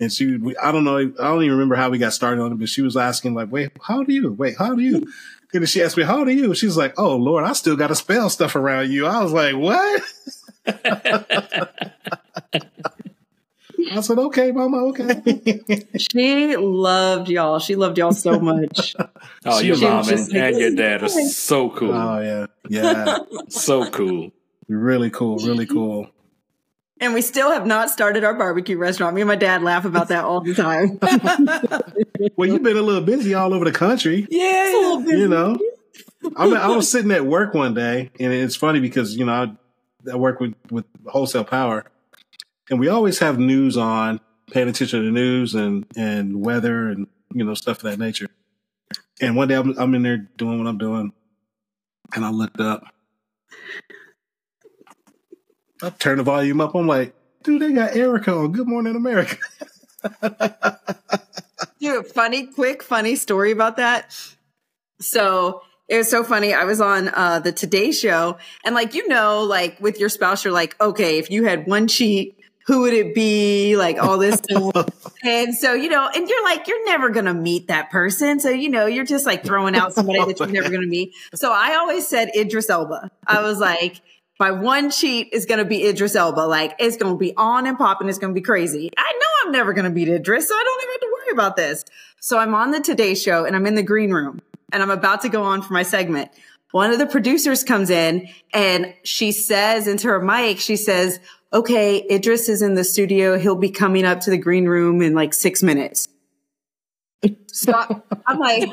[0.00, 2.52] and she, we, I don't know, I don't even remember how we got started on
[2.52, 4.32] it, but she was asking like, wait, how do you?
[4.32, 5.06] Wait, how do you?
[5.52, 6.54] And she asked me, how old are you?
[6.54, 9.06] She's like, oh Lord, I still got to spell stuff around you.
[9.06, 10.02] I was like, what?
[13.92, 15.82] I said, okay, mama, okay.
[15.98, 17.58] she loved y'all.
[17.58, 18.94] She loved y'all so much.
[19.44, 21.92] Oh, She your was mom and, like, and your "This is dad are so cool.
[21.92, 24.30] oh yeah, yeah, so cool.
[24.68, 26.08] really cool, really cool.
[27.00, 29.14] And we still have not started our barbecue restaurant.
[29.14, 30.98] Me and my dad laugh about that all the time.
[32.36, 34.26] Well, you've been a little busy all over the country.
[34.30, 34.98] yeah.
[35.06, 35.56] you know,
[36.36, 39.32] I, mean, I was sitting at work one day, and it's funny because you know
[39.32, 41.86] I, I work with with wholesale power,
[42.68, 44.20] and we always have news on,
[44.50, 48.28] paying attention to the news and and weather and you know stuff of that nature.
[49.20, 51.12] And one day I'm, I'm in there doing what I'm doing,
[52.14, 52.84] and I looked up.
[55.82, 56.74] I turn the volume up.
[56.74, 59.36] I'm like, dude, they got Erica on Good Morning America.
[61.80, 64.14] Dude, funny, quick, funny story about that.
[65.00, 66.52] So it was so funny.
[66.52, 70.44] I was on uh, the Today Show, and like you know, like with your spouse,
[70.44, 73.76] you're like, okay, if you had one cheat, who would it be?
[73.76, 74.88] Like all this stuff.
[75.24, 78.68] and so you know, and you're like, you're never gonna meet that person, so you
[78.68, 81.12] know, you're just like throwing out somebody that you're never gonna meet.
[81.34, 83.10] So I always said Idris Elba.
[83.26, 84.00] I was like.
[84.40, 86.40] My one cheat is going to be Idris Elba.
[86.40, 88.08] Like, it's going to be on and popping.
[88.08, 88.90] It's going to be crazy.
[88.96, 91.32] I know I'm never going to beat Idris, so I don't even have to worry
[91.32, 91.84] about this.
[92.20, 94.40] So I'm on the Today Show and I'm in the green room
[94.72, 96.30] and I'm about to go on for my segment.
[96.70, 101.20] One of the producers comes in and she says into her mic, she says,
[101.52, 103.38] okay, Idris is in the studio.
[103.38, 106.08] He'll be coming up to the green room in like six minutes.
[107.52, 107.74] So
[108.26, 108.70] I'm like,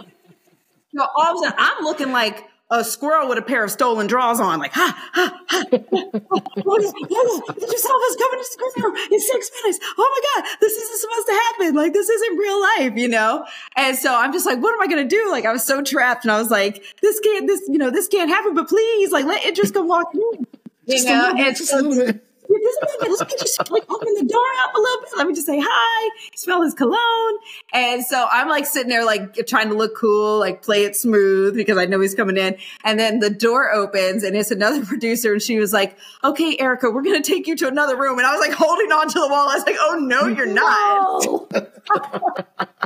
[0.95, 4.07] so all of a sudden I'm looking like a squirrel with a pair of stolen
[4.07, 5.63] drawers on, like, ha, ha, ha.
[5.69, 9.79] What is, what is, Idris Elba's coming to room in six minutes.
[9.97, 11.75] Oh my God, this isn't supposed to happen.
[11.75, 13.45] Like, this isn't real life, you know?
[13.75, 15.31] And so I'm just like, what am I going to do?
[15.31, 18.07] Like, I was so trapped and I was like, this can't, this, you know, this
[18.07, 20.19] can't happen, but please, like, let it just go walk in.
[20.19, 20.45] You
[20.87, 23.31] Just know, little bit, and just so a little bit.
[23.31, 23.69] yeah, just a little bit.
[23.69, 25.09] Let me like open the door up a little bit.
[25.17, 27.37] Let me just say hi, smell his cologne.
[27.73, 31.55] And so I'm like sitting there, like trying to look cool, like play it smooth
[31.55, 32.57] because I know he's coming in.
[32.83, 35.33] And then the door opens and it's another producer.
[35.33, 38.17] And she was like, okay, Erica, we're going to take you to another room.
[38.17, 39.49] And I was like holding on to the wall.
[39.49, 41.25] I was like, oh no, you're not.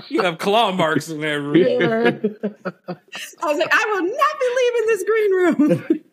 [0.10, 1.56] You have claw marks in that room.
[2.88, 6.04] I was like, I will not be leaving this green room.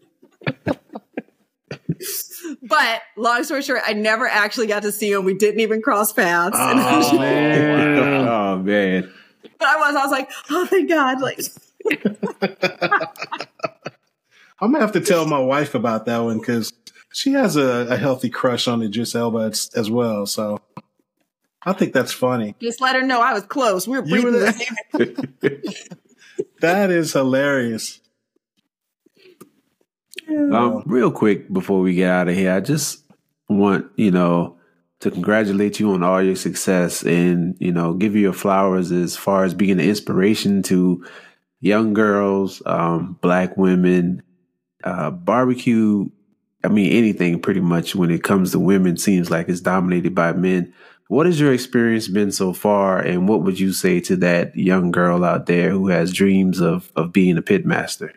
[2.62, 5.24] but long story short, I never actually got to see him.
[5.24, 6.57] We didn't even cross paths.
[6.59, 8.28] And I was Oh, man.
[8.28, 9.12] Oh man.
[9.59, 11.20] But I was, I was like, oh, thank God.
[11.20, 11.41] Like,
[14.61, 16.72] I'm gonna have to tell my wife about that one because
[17.12, 20.26] she has a, a healthy crush on Idris Elba as, as well.
[20.26, 20.59] So
[21.62, 22.55] I think that's funny.
[22.61, 23.86] just let her know I was close.
[23.89, 25.72] We were You breathing were the same.
[26.61, 28.01] That is hilarious.
[30.29, 33.03] Um, real quick before we get out of here, I just
[33.49, 34.59] want you know
[35.01, 39.16] to congratulate you on all your success and you know give you your flowers as
[39.16, 41.05] far as being an inspiration to
[41.61, 44.22] young girls, um, black women,
[44.84, 46.09] uh, barbecue.
[46.64, 50.33] I mean, anything pretty much when it comes to women seems like it's dominated by
[50.33, 50.75] men.
[51.09, 54.91] What has your experience been so far, and what would you say to that young
[54.91, 58.13] girl out there who has dreams of of being a pit master?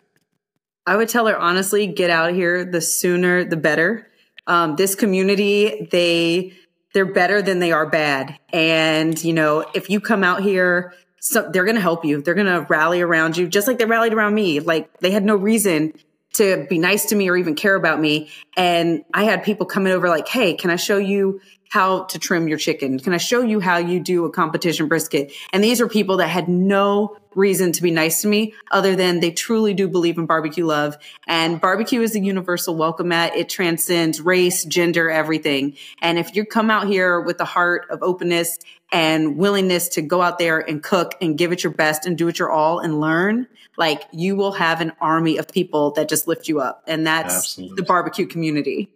[0.86, 2.64] I would tell her honestly, get out here.
[2.64, 4.08] The sooner, the better.
[4.46, 6.54] Um, this community, they
[6.94, 8.38] they're better than they are bad.
[8.52, 10.94] And you know, if you come out here
[11.24, 12.20] so they're going to help you.
[12.20, 14.58] They're going to rally around you just like they rallied around me.
[14.58, 15.92] Like they had no reason
[16.32, 18.28] to be nice to me or even care about me.
[18.56, 21.40] And I had people coming over like, Hey, can I show you
[21.72, 22.98] how to trim your chicken?
[23.00, 25.32] Can I show you how you do a competition brisket?
[25.54, 29.20] And these are people that had no reason to be nice to me other than
[29.20, 30.98] they truly do believe in barbecue love.
[31.26, 33.34] And barbecue is a universal welcome mat.
[33.34, 35.78] It transcends race, gender, everything.
[36.02, 38.58] And if you come out here with a heart of openness
[38.92, 42.28] and willingness to go out there and cook and give it your best and do
[42.28, 43.46] it your all and learn,
[43.78, 46.82] like you will have an army of people that just lift you up.
[46.86, 47.76] And that's Absolutely.
[47.76, 48.90] the barbecue community.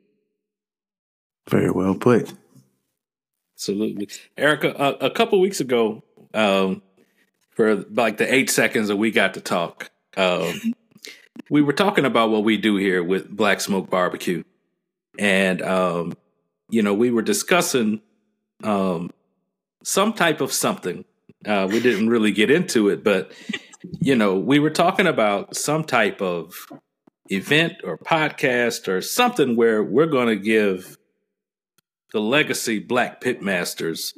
[1.48, 2.34] Very well put.
[3.56, 4.08] Absolutely.
[4.36, 6.02] Erica, a, a couple weeks ago,
[6.34, 6.82] um,
[7.50, 10.74] for like the eight seconds that we got to talk, um,
[11.50, 14.44] we were talking about what we do here with Black Smoke Barbecue.
[15.18, 16.12] And, um,
[16.68, 18.02] you know, we were discussing
[18.62, 19.10] um,
[19.82, 21.06] some type of something.
[21.46, 23.32] Uh, we didn't really get into it, but,
[24.00, 26.54] you know, we were talking about some type of
[27.30, 30.98] event or podcast or something where we're going to give
[32.12, 34.12] the legacy black pitmasters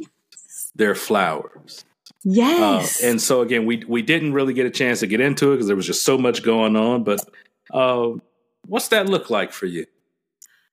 [0.75, 1.85] their flowers.
[2.25, 3.03] Yes.
[3.03, 5.57] Uh, and so again, we we didn't really get a chance to get into it
[5.57, 7.05] because there was just so much going on.
[7.05, 7.21] But
[7.73, 8.11] uh,
[8.67, 9.87] what's that look like for you?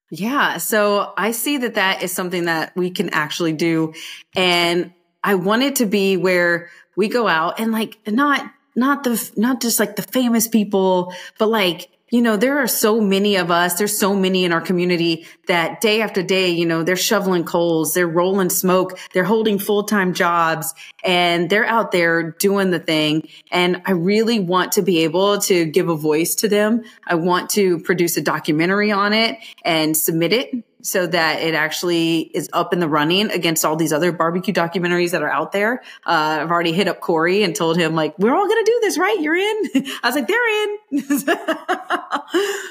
[0.09, 0.57] Yeah.
[0.57, 3.93] So I see that that is something that we can actually do,
[4.35, 4.93] and
[5.23, 9.61] I want it to be where we go out and like not not the not
[9.61, 13.75] just like the famous people, but like you know, there are so many of us,
[13.75, 17.93] there's so many in our community that day after day, you know, they're shoveling coals,
[17.93, 20.73] they're rolling smoke, they're holding full-time jobs
[21.03, 23.27] and they're out there doing the thing.
[23.51, 26.83] And I really want to be able to give a voice to them.
[27.07, 32.19] I want to produce a documentary on it and submit it so that it actually
[32.19, 35.81] is up in the running against all these other barbecue documentaries that are out there.
[36.05, 38.79] Uh, I've already hit up Corey and told him like, we're all going to do
[38.81, 39.19] this, right?
[39.19, 39.63] You're in.
[40.03, 40.77] I was like, they're in.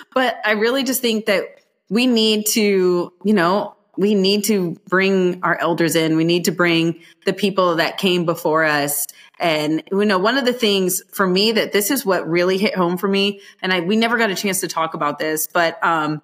[0.15, 5.43] but I really just think that we need to, you know, we need to bring
[5.43, 6.17] our elders in.
[6.17, 9.09] We need to bring the people that came before us.
[9.41, 12.77] And you know, one of the things for me that this is what really hit
[12.77, 15.83] home for me, and I we never got a chance to talk about this, but
[15.85, 16.23] um,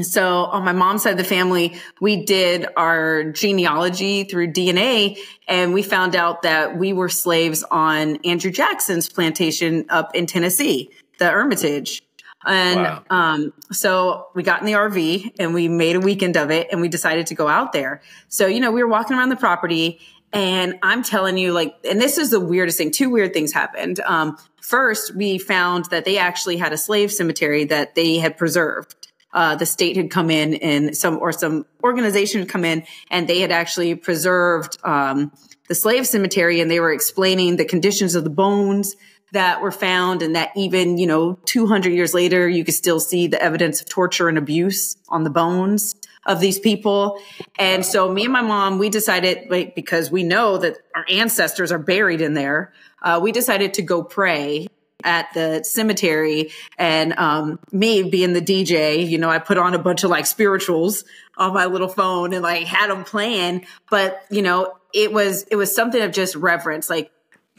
[0.00, 5.74] so on my mom's side of the family, we did our genealogy through DNA and
[5.74, 11.28] we found out that we were slaves on Andrew Jackson's plantation up in Tennessee, the
[11.28, 12.02] Hermitage.
[12.46, 13.04] And wow.
[13.10, 16.80] um, so we got in the RV and we made a weekend of it and
[16.80, 18.00] we decided to go out there.
[18.28, 20.00] So, you know, we were walking around the property
[20.32, 22.90] and I'm telling you, like, and this is the weirdest thing.
[22.90, 24.00] Two weird things happened.
[24.00, 29.11] Um, first, we found that they actually had a slave cemetery that they had preserved
[29.32, 33.28] uh, the state had come in and some or some organization had come in and
[33.28, 35.32] they had actually preserved um,
[35.68, 38.94] the slave cemetery and they were explaining the conditions of the bones
[39.32, 43.26] that were found and that even you know 200 years later you could still see
[43.26, 45.94] the evidence of torture and abuse on the bones
[46.24, 47.18] of these people.
[47.58, 51.72] And so me and my mom we decided like, because we know that our ancestors
[51.72, 52.72] are buried in there
[53.02, 54.68] uh, we decided to go pray
[55.04, 59.78] at the cemetery and um, me being the DJ, you know, I put on a
[59.78, 61.04] bunch of like spirituals
[61.36, 63.66] on my little phone and like had them playing.
[63.90, 66.90] But, you know, it was, it was something of just reverence.
[66.90, 67.10] Like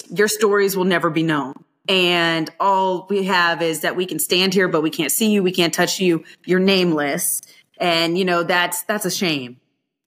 [0.10, 1.53] your stories will never be known.
[1.88, 5.44] And all we have is that we can stand here, but we can't see you.
[5.44, 6.24] We can't touch you.
[6.45, 7.41] You're nameless.
[7.78, 9.60] And, you know, that's, that's a shame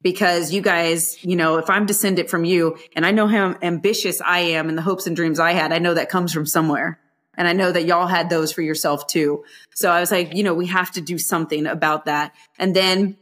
[0.06, 4.20] because you guys, you know, if I'm descended from you and I know how ambitious
[4.20, 7.00] I am and the hopes and dreams I had, I know that comes from somewhere.
[7.36, 9.44] And I know that y'all had those for yourself too.
[9.74, 12.34] So I was like, you know, we have to do something about that.
[12.58, 13.16] And then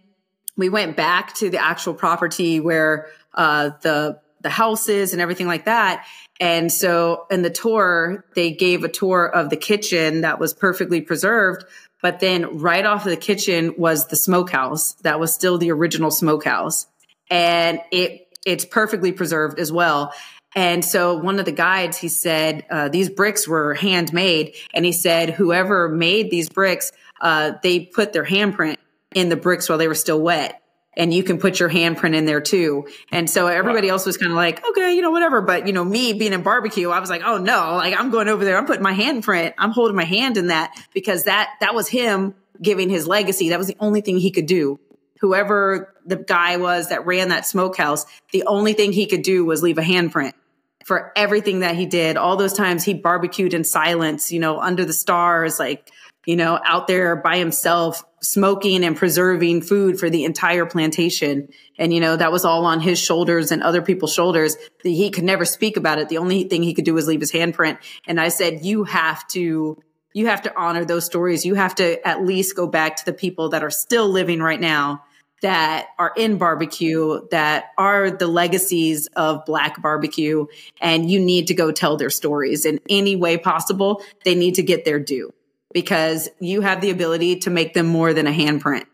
[0.56, 5.64] we went back to the actual property where uh, the the houses and everything like
[5.64, 6.06] that.
[6.38, 11.00] And so in the tour, they gave a tour of the kitchen that was perfectly
[11.00, 11.64] preserved.
[12.02, 16.10] But then right off of the kitchen was the smokehouse that was still the original
[16.10, 16.86] smokehouse.
[17.30, 20.12] And it it's perfectly preserved as well.
[20.54, 24.54] And so one of the guides, he said, uh, these bricks were handmade.
[24.72, 28.76] And he said, whoever made these bricks, uh, they put their handprint
[29.14, 30.60] in the bricks while they were still wet.
[30.96, 32.86] And you can put your handprint in there too.
[33.10, 35.40] And so everybody else was kind of like, okay, you know, whatever.
[35.40, 38.28] But, you know, me being in barbecue, I was like, oh no, like I'm going
[38.28, 38.56] over there.
[38.56, 39.54] I'm putting my handprint.
[39.58, 43.48] I'm holding my hand in that because that, that was him giving his legacy.
[43.48, 44.78] That was the only thing he could do
[45.20, 49.62] whoever the guy was that ran that smokehouse, the only thing he could do was
[49.62, 50.34] leave a handprint
[50.84, 52.16] for everything that he did.
[52.16, 55.90] All those times he barbecued in silence, you know, under the stars, like
[56.26, 61.48] you know, out there by himself, smoking and preserving food for the entire plantation.
[61.78, 64.56] And, you know, that was all on his shoulders and other people's shoulders.
[64.82, 66.08] He could never speak about it.
[66.08, 67.78] The only thing he could do was leave his handprint.
[68.06, 69.82] And I said, you have to,
[70.14, 71.44] you have to honor those stories.
[71.44, 74.60] You have to at least go back to the people that are still living right
[74.60, 75.04] now
[75.44, 80.46] that are in barbecue that are the legacies of black barbecue
[80.80, 84.62] and you need to go tell their stories in any way possible they need to
[84.62, 85.30] get their due
[85.74, 88.86] because you have the ability to make them more than a handprint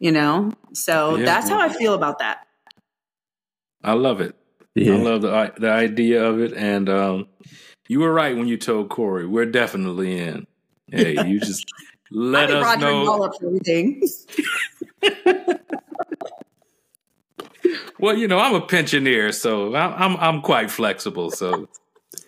[0.00, 1.26] you know so Yeah.
[1.26, 2.46] that's how i feel about that
[3.84, 4.34] I love it.
[4.74, 4.94] Yeah.
[4.94, 7.28] I love the the idea of it, and um,
[7.86, 10.46] you were right when you told Corey we're definitely in.
[10.90, 11.64] Hey, you just
[12.10, 13.08] let I us Roger know.
[13.10, 14.02] all up for everything
[17.98, 21.30] Well, you know, I'm a pensioner, so I'm I'm, I'm quite flexible.
[21.30, 21.68] So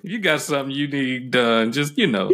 [0.02, 2.30] if you got something you need done, just you know,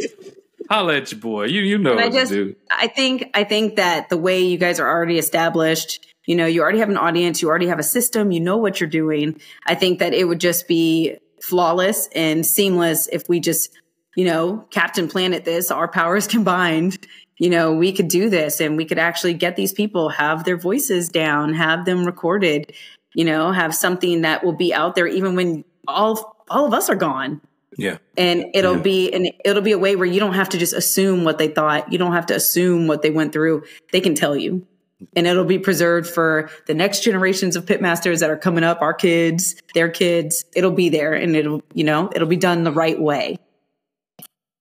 [0.68, 1.44] holla at your boy.
[1.44, 2.56] You you know And I just, to do.
[2.70, 6.62] I think, I think that the way you guys are already established, you know, you
[6.62, 9.40] already have an audience, you already have a system, you know what you're doing.
[9.66, 13.70] I think that it would just be flawless and seamless if we just,
[14.16, 17.06] you know, Captain Planet this, our powers combined,
[17.38, 20.56] you know, we could do this and we could actually get these people, have their
[20.56, 22.72] voices down, have them recorded,
[23.14, 26.88] you know, have something that will be out there even when all, all of us
[26.88, 27.40] are gone.
[27.78, 28.82] Yeah, and it'll Yeah.
[28.82, 31.48] be and it'll be a way where you don't have to just assume what they
[31.48, 31.92] thought.
[31.92, 33.64] You don't have to assume what they went through.
[33.92, 34.66] They can tell you.
[35.14, 38.94] And it'll be preserved for the next generations of pitmasters that are coming up our
[38.94, 40.46] kids their kids.
[40.54, 43.36] It'll be there and it'll you know it'll be done the right way.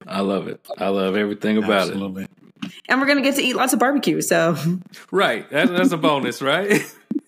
[0.06, 0.60] I love it.
[0.78, 2.30] I love everything about it.
[2.66, 2.82] Absolutely.
[2.90, 4.56] and we're gonna get to eat lots of barbecue so
[5.12, 6.84] Right, that, that's a bonus, right?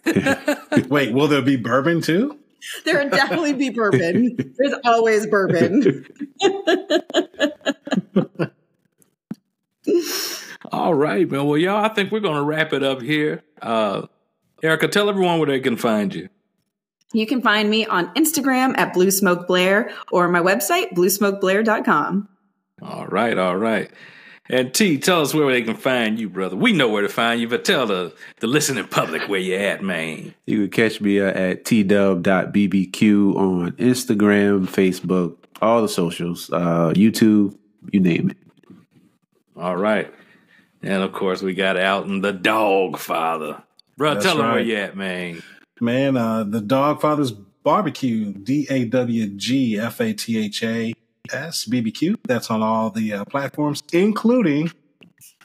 [0.89, 2.37] Wait, will there be bourbon too?
[2.85, 6.05] there will definitely be bourbon there's always bourbon
[10.71, 11.45] All right, man.
[11.45, 13.41] Well, y'all, I think we're gonna wrap it up here.
[13.61, 14.07] Uh,
[14.61, 16.27] Erica, tell everyone where they can find you.
[17.13, 22.27] you can find me on instagram at blue smoke blaire or my website bluesmokeblaire.com
[22.81, 23.89] All right, all right.
[24.49, 26.55] And T, tell us where they can find you, brother.
[26.55, 29.83] We know where to find you, but tell the the listening public where you at,
[29.83, 30.33] man.
[30.45, 37.57] You can catch me uh, at tdub.bbq on Instagram, Facebook, all the socials, uh, YouTube,
[37.91, 38.37] you name it.
[39.57, 40.13] All right.
[40.81, 43.63] And of course, we got Alton, the dog father.
[43.97, 45.41] Bro, That's tell them where you at, man.
[45.81, 50.93] Man, uh, the Dog Father's Barbecue, D A W G F A T H A
[51.33, 52.17] S B B Q.
[52.27, 54.71] That's on all the uh, platforms, including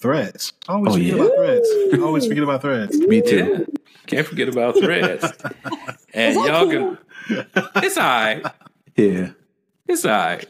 [0.00, 0.52] Threads.
[0.68, 1.22] Always Oh, forget yeah?
[1.22, 1.68] about Threads.
[2.02, 2.98] Always forget about Threads.
[2.98, 3.36] Me too.
[3.68, 3.78] Yeah.
[4.06, 5.24] Can't forget about threads.
[6.14, 6.98] and y'all can
[7.76, 8.44] it's all right.
[8.96, 9.30] Yeah.
[9.86, 10.46] It's all right.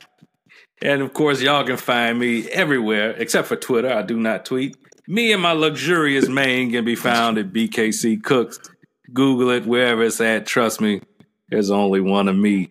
[0.81, 3.93] And of course, y'all can find me everywhere except for Twitter.
[3.93, 4.77] I do not tweet.
[5.07, 8.59] Me and my luxurious mane can be found at BKC Cooks.
[9.13, 10.47] Google it wherever it's at.
[10.47, 11.03] Trust me,
[11.51, 12.71] there's only one of me.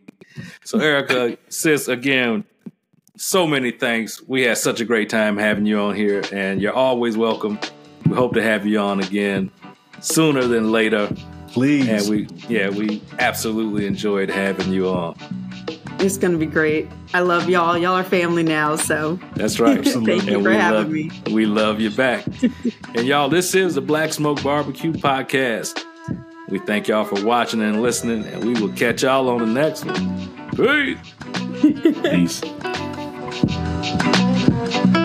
[0.63, 2.43] So, Erica, sis, again,
[3.21, 4.21] so many thanks.
[4.27, 7.59] We had such a great time having you on here, and you're always welcome.
[8.07, 9.51] We hope to have you on again
[9.99, 11.07] sooner than later.
[11.49, 11.87] Please.
[11.87, 15.15] And we, yeah, we absolutely enjoyed having you on.
[15.99, 16.89] It's gonna be great.
[17.13, 17.77] I love y'all.
[17.77, 19.85] Y'all are family now, so That's right.
[19.85, 21.11] Thank you And for we having love, me.
[21.31, 22.25] We love you back.
[22.95, 25.83] and y'all, this is the Black Smoke Barbecue Podcast.
[26.49, 29.85] We thank y'all for watching and listening, and we will catch y'all on the next
[29.85, 30.49] one.
[30.57, 31.13] Peace.
[32.41, 32.41] Peace.
[33.81, 35.00] Thank you.